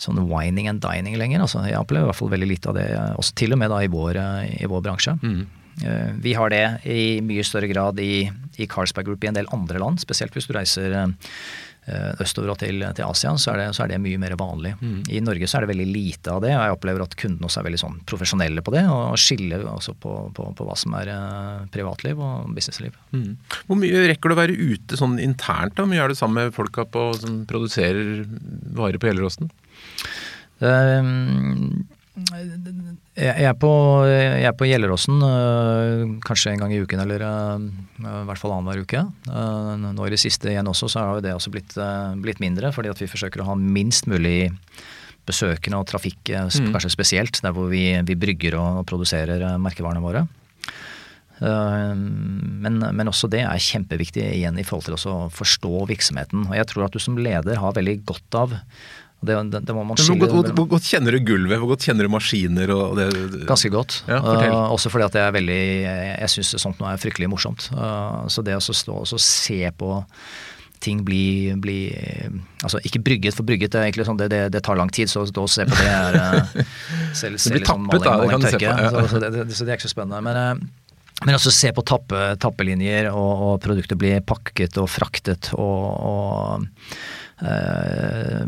[0.00, 1.44] sånn wining and dining lenger.
[1.44, 3.82] Altså, jeg opplever i hvert fall veldig lite av det, også til og med da
[3.84, 5.16] i vår, eh, i vår bransje.
[5.22, 5.46] Mm.
[5.84, 9.48] Eh, vi har det i mye større grad i, i Carlsberg Group i en del
[9.54, 13.66] andre land, spesielt hvis du reiser eh, østover og til, til Asia, så er, det,
[13.76, 14.72] så er, det, mye mer vanlig.
[14.80, 14.98] Mm.
[15.12, 17.60] I Norge så er det veldig lite av det, og jeg opplever at kundene også
[17.60, 21.12] er veldig sånn profesjonelle på det, og skiller også på, på, på, hva som er
[21.74, 22.96] privatliv og businessliv.
[23.12, 23.34] Mm.
[23.68, 25.76] Hvor mye rekker du å være ute sånn internt?
[25.76, 25.84] da?
[25.84, 28.24] Hvor mye er du sammen med folka på, som produserer
[28.76, 29.52] varer på Gjelleråsen?
[30.64, 31.84] Ehm,
[32.16, 33.70] jeg er på,
[34.08, 37.66] jeg er på Gjelleråsen øh, kanskje en gang i uken, eller øh,
[38.00, 39.02] i hvert fall annenhver uke.
[39.28, 41.76] Øh, nå i det siste igjen også, så har det også blitt,
[42.24, 44.48] blitt, mindre, fordi at vi forsøker å ha minst mulig
[45.28, 46.72] besøkende og trafikk, mm.
[46.72, 50.24] kanskje spesielt der hvor vi, vi brygger og produserer merkevarene våre.
[51.36, 56.46] Men, men, også det er kjempeviktig igjen i forhold til å forstå virksomheten.
[56.46, 58.54] Og jeg tror at du som leder har veldig godt av
[59.28, 61.58] det, det, det hvor, godt, hvor, godt, kjenner du gulvet?
[61.60, 62.72] Hvor godt kjenner du maskiner?
[63.48, 64.00] Ganske godt.
[64.10, 67.68] Ja, uh, også fordi at jeg er veldig Jeg, syns sånt noe er fryktelig morsomt.
[67.74, 69.96] Uh, så det å stå og se på
[70.84, 71.78] ting bli, bli,
[72.62, 75.10] Altså ikke brygget for brygget, det sånn, det, det, det tar lang tid.
[75.10, 76.56] Så å se på det er uh,
[77.20, 78.16] selv, Det blir liksom tappet, da.
[78.36, 78.66] Det se på.
[78.66, 78.90] Ja.
[78.90, 80.22] Så, så, det, så, det, er ikke så spennende.
[80.26, 80.66] Men,
[81.24, 86.66] men også se på tappe, tappelinjer, og, og produkter blir pakket og fraktet og, og
[87.36, 88.44] Eh,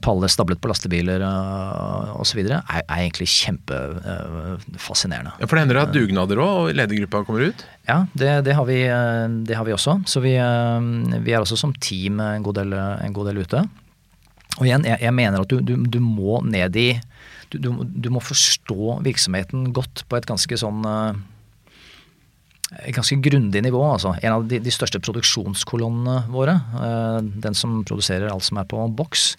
[0.00, 2.38] paller stablet på lastebiler uh, osv.
[2.46, 5.34] Er, er egentlig kjempefascinerende.
[5.36, 7.66] ja, for det hender at dugnader òg, og ledergruppa kommer ut?
[7.88, 8.80] Ja, det, det, har vi,
[9.44, 9.98] det, har vi, også.
[10.08, 13.64] Så vi, vi, er også som team en god del, en god del ute.
[14.58, 16.94] Og igjen, jeg, jeg mener at du, du, du, må ned i
[17.52, 20.86] du, du, må forstå virksomheten godt på et ganske sånn
[22.70, 23.82] ganske grundig nivå.
[23.92, 24.14] altså.
[24.22, 28.82] En av de, de største produksjonskolonnene våre, uh, den som produserer alt som er på
[28.96, 29.32] boks,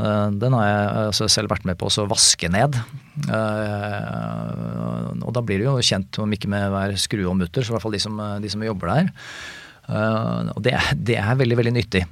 [0.00, 2.76] uh, den har jeg altså, selv vært med på å vaske ned.
[3.28, 7.72] Uh, og da blir det jo kjent, om ikke med hver skrue og mutter, så
[7.72, 9.10] i hvert fall de som, de som jobber der.
[10.54, 12.04] og det, det, er veldig veldig nyttig.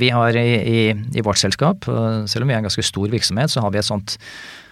[0.00, 0.78] vi har i, i,
[1.18, 3.86] i vårt selskap, selv om vi er en ganske stor virksomhet, så har vi et
[3.86, 4.63] sånt uh,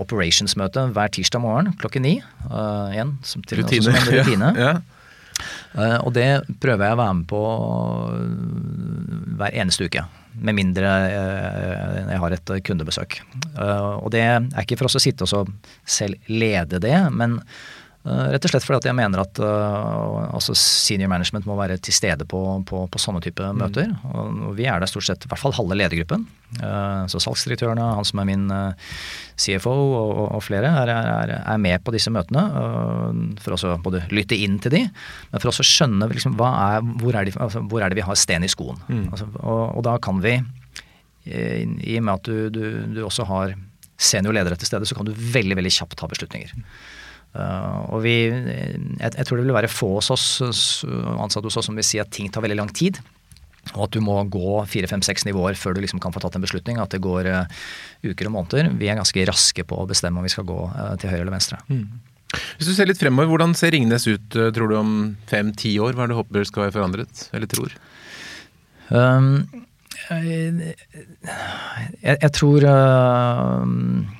[0.00, 2.18] operationsmøte hver tirsdag morgen klokken ni.
[2.50, 3.86] Uh, igjen, som til rutine.
[3.86, 4.52] Som en rutine.
[4.60, 4.78] ja, ja.
[5.72, 6.28] Uh, og det
[6.60, 7.42] prøver jeg å være med på
[9.38, 10.04] hver eneste uke.
[10.38, 13.16] Med mindre jeg har et kundebesøk.
[13.58, 15.50] og det er ikke for oss å sitte og
[15.82, 21.10] selv lede det, men Eh, rett og slett fordi jeg mener at uh, altså senior
[21.10, 23.58] management må være til stede på, på, på sånne type mm.
[23.58, 23.90] møter.
[24.08, 26.24] Og vi er der stort sett i hvert fall halve ledergruppen.
[26.62, 28.94] Uh, så salgsdirektørene, han som er min uh,
[29.36, 32.46] CFO og, og, flere, er, er, er, med på disse møtene.
[33.42, 34.84] for å både lytte inn til de,
[35.32, 38.06] men for også å skjønne liksom, er, hvor, er de, altså, hvor, er det vi
[38.06, 38.80] har sten i skoen.
[38.88, 39.08] Mm.
[39.12, 40.38] Altså, og, og, da kan vi,
[41.28, 42.62] i og med at du, du,
[42.96, 43.58] du også har
[43.98, 46.54] senior ledere til stede, så kan du veldig veldig kjapt ta beslutninger.
[47.38, 50.26] Uh, og vi, jeg, jeg, tror det vil være få hos oss
[50.84, 52.98] ansatte hos oss som vil si at ting tar veldig lang tid.
[53.74, 56.38] Og at du må gå fire, fem, seks nivåer før du liksom kan få tatt
[56.38, 56.80] en beslutning.
[56.82, 57.62] At det går uh,
[58.06, 58.72] uker og måneder.
[58.80, 61.36] Vi er ganske raske på å bestemme om vi skal gå uh, til høyre eller
[61.36, 61.60] venstre.
[61.70, 61.86] Mm.
[62.58, 64.92] Hvis du ser litt fremover, hvordan ser Ringnes ut tror du om
[65.30, 65.94] fem-ti år?
[65.96, 67.72] Hva er det du håper skal være forandret, eller tror?
[68.92, 69.30] Um,
[70.10, 70.76] jeg,
[72.04, 74.17] jeg, tror Eh,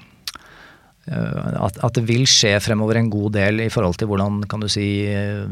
[1.08, 4.68] at, at, det vil skje fremover en god del i forhold til hvordan kan du
[4.72, 5.48] si eh,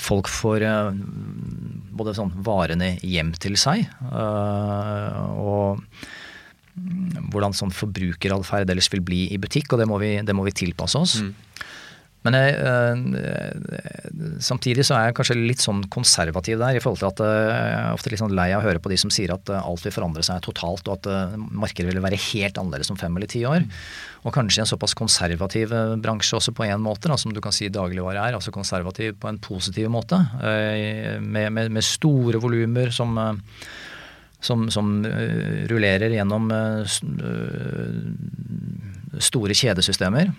[0.00, 1.00] folk får eh,
[1.96, 5.80] både sånn varene hjem til seg, og
[7.32, 10.52] hvordan sånn forbrukeratferd ellers vil bli i butikk, og det må vi, det må vi
[10.56, 11.14] tilpasse oss.
[11.22, 11.30] Mm.
[12.26, 17.10] Men jeg, øh, samtidig så er jeg kanskje litt sånn konservativ der, i forhold til
[17.12, 19.52] at jeg er ofte litt sånn lei av å høre på de som sier at
[19.56, 23.30] alt vil forandre seg totalt, og at markedet vil være helt annerledes om fem eller
[23.30, 23.64] ti år.
[24.26, 25.72] Og kanskje i en såpass konservativ
[26.02, 28.38] bransje også på en måte, da, som du kan si dagligvare er.
[28.38, 30.18] Altså konservativ på en positiv måte.
[31.22, 33.14] Med, med, med store volumer som
[34.40, 36.96] som, som uh, rullerer gjennom uh,
[39.22, 40.30] store kjedesystemer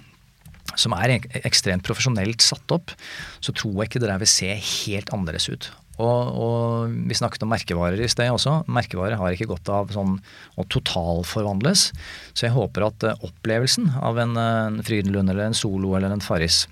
[0.75, 2.93] som er ekstremt profesjonelt satt opp,
[3.39, 5.69] så tror jeg ikke det der vil se helt annerledes ut.
[5.97, 8.59] Og, og, Vi snakket om merkevarer i sted også.
[8.69, 10.17] Merkevarer har ikke godt av sånn
[10.57, 11.87] å totalforvandles.
[12.37, 16.65] Så jeg håper at opplevelsen av en, en Frydenlund eller en Solo eller en Farris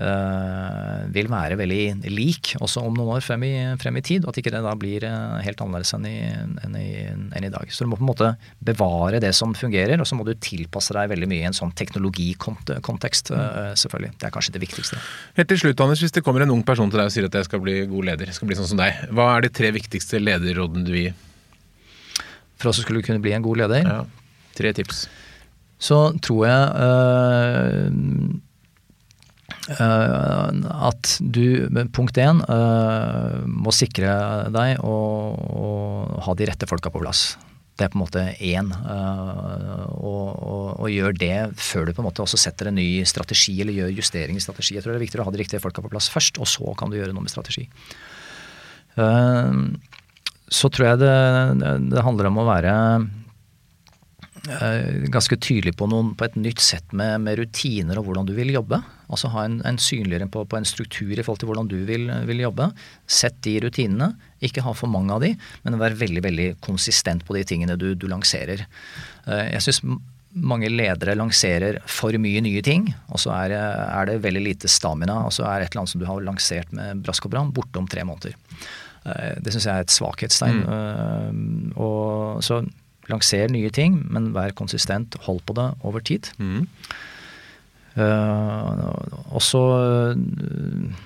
[0.00, 4.24] vil være veldig lik også om noen år frem i, frem i tid.
[4.24, 6.16] Og at ikke det da blir uh, helt annerledes enn i,
[6.64, 7.70] enn, i, enn i, dag.
[7.72, 8.30] Så du må på en måte
[8.64, 11.74] bevare det som fungerer, og så må du tilpasse deg veldig mye i en sånn
[11.76, 13.32] teknologikontekst.
[13.34, 14.14] Uh, selvfølgelig.
[14.20, 15.00] Det er kanskje det viktigste.
[15.38, 17.40] Helt til slutt, Anders, hvis det kommer en ung person til deg og sier at
[17.40, 19.72] jeg skal bli god leder, jeg skal bli sånn som deg, hva er de tre
[19.76, 21.16] viktigste lederrådene du vil gi?
[22.60, 23.86] For oss skulle kunne bli en god leder?
[23.88, 24.04] Ja.
[24.56, 25.06] Tre tips.
[25.80, 27.86] Så tror jeg Eh,
[29.70, 34.14] at du, punkt én, eh, må sikre
[34.52, 34.96] deg å
[36.26, 37.36] ha de rette folka på plass.
[37.78, 38.66] Det er på en måte én.
[38.68, 43.06] Uh, og, og, og, gjør det før du på en måte også setter en ny
[43.08, 44.74] strategi eller gjør justering i strategi.
[44.76, 46.74] Jeg tror det er viktig å ha de riktige folka på plass først, og så
[46.76, 47.64] kan du gjøre noe med strategi.
[50.50, 51.16] Så tror jeg det,
[51.88, 53.19] det handler om å være Eh,
[55.12, 58.52] ganske tydelig på, noen, på et nytt sett med, med, rutiner og hvordan du vil
[58.54, 58.78] jobbe.
[59.12, 62.06] Altså ha en, en synligere på, på, en struktur i forhold til hvordan du vil,
[62.28, 62.70] vil, jobbe.
[63.10, 64.12] Sett de rutinene.
[64.40, 65.34] Ikke ha for mange av de,
[65.66, 68.64] men vær veldig veldig konsistent på de tingene du, du lanserer.
[69.26, 69.82] Eh, jeg synes
[70.30, 75.24] mange ledere lanserer for mye nye ting, og så er, er, det veldig lite stamina.
[75.26, 77.82] Og så er et eller annet som du har lansert med brask og bram, borte
[77.82, 78.36] om tre måneder.
[79.04, 80.62] Eh, det syns jeg er et svakhetstegn.
[80.64, 81.72] Mm.
[81.82, 82.62] Og så
[83.10, 85.18] Lanser nye ting, men vær konsistent.
[85.26, 86.30] Hold på det over tid.
[86.38, 86.66] Mm.
[87.98, 88.86] Uh,
[89.34, 89.60] og så
[90.14, 90.98] uh,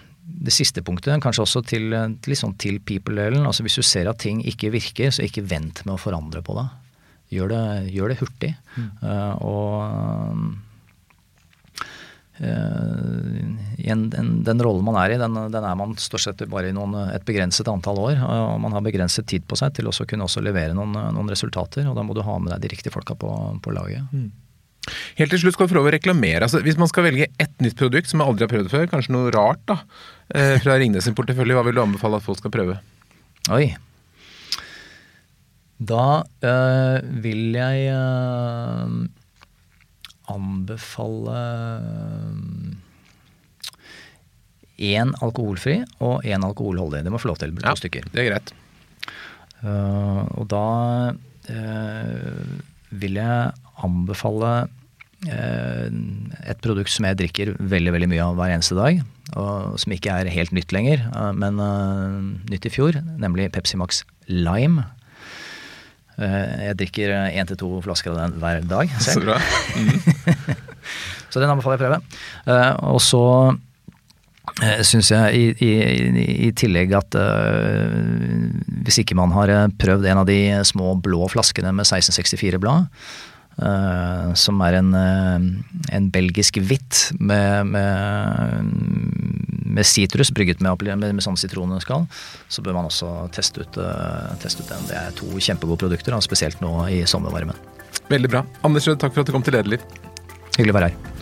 [0.44, 3.46] det siste punktet, kanskje også til, til, liksom til people-delen.
[3.46, 6.57] altså Hvis du ser at ting ikke virker, så ikke vent med å forandre på
[6.59, 6.66] det.
[7.34, 8.52] Gjør det, gjør det hurtig.
[8.76, 8.90] Mm.
[9.02, 10.63] Uh, og
[12.39, 16.72] Eh, en, den, den rollen man er i, den, den er man stort sett bare
[16.72, 18.22] i noen, et begrenset antall år.
[18.22, 21.87] og Man har begrenset tid på seg til å kunne også levere noen, noen, resultater.
[21.89, 23.30] og Da må du ha med deg de riktige folka på,
[23.62, 24.09] på laget.
[24.12, 24.32] Mm.
[25.18, 26.45] Helt til slutt skal du prøve å reklamere.
[26.45, 29.14] Altså, hvis man skal velge ett nytt produkt som jeg aldri har prøvd før, kanskje
[29.14, 29.78] noe rart da,
[30.35, 32.76] eh, fra Ringnes sin portefølje, hva vil du anbefale at folk skal prøve?
[33.55, 33.74] Oi.
[35.85, 38.93] Da øh, vil jeg øh,
[40.33, 41.41] anbefale
[44.75, 47.05] én eh, alkoholfri og én alkoholholdig.
[47.05, 47.55] Det må få lov til.
[47.59, 48.09] To ja, stykker.
[48.12, 48.55] Det er greit.
[49.64, 50.64] Uh, og da
[51.49, 52.57] uh,
[52.93, 53.53] vil jeg
[53.85, 54.51] anbefale
[55.31, 55.87] uh,
[56.45, 59.01] et produkt som jeg drikker veldig veldig mye av hver eneste dag.
[59.41, 61.01] Og som ikke er helt nytt lenger,
[61.35, 61.57] men
[62.53, 63.01] nytt i fjor.
[63.18, 64.85] Nemlig Pepsi Max Lime.
[66.22, 69.14] Eh, jeg drikker én til to flasker av den hver dag selv.
[69.14, 69.38] Så bra.
[69.74, 70.56] Mm.
[71.30, 72.00] så den anbefaler jeg å prøve.
[72.46, 73.24] Eh, og så
[74.84, 75.70] syns jeg i, i,
[76.46, 77.16] i, tillegg at
[78.84, 79.50] hvis ikke man har
[79.80, 80.36] prøvd en av de
[80.68, 82.92] små blå flaskene med 1664-blad,
[83.54, 85.44] Uh, som er en, uh,
[85.94, 88.72] en belgisk hvitt med, med,
[89.83, 92.07] sitrus brygget med, med, med sånn sitronskall.
[92.47, 94.87] Så bør man også teste ut, uh, teste ut, den.
[94.91, 97.59] Det er to kjempegode produkter, spesielt nå i sommervarmen.
[98.12, 98.45] Veldig bra.
[98.62, 99.83] Anders Rød, takk for at du kom til Lederliv.
[100.55, 101.13] Hyggelig å være her.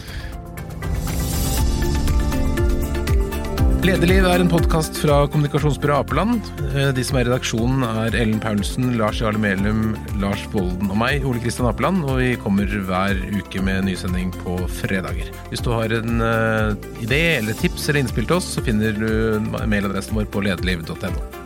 [3.82, 6.50] Lederliv er en podkast fra kommunikasjonsbyrået Apeland.
[6.68, 11.00] Eh, de som er i redaksjonen er Ellen Paulsen, Lars Jarle Melum, Lars Volden og
[11.00, 12.04] meg, Ole Kristian Apeland.
[12.06, 15.34] Og vi kommer hver uke med nysending på fredager.
[15.50, 19.42] Hvis du har en uh, idé eller tips eller innspill til oss, så finner du
[19.66, 21.41] mailadressen vår på lederliv.no.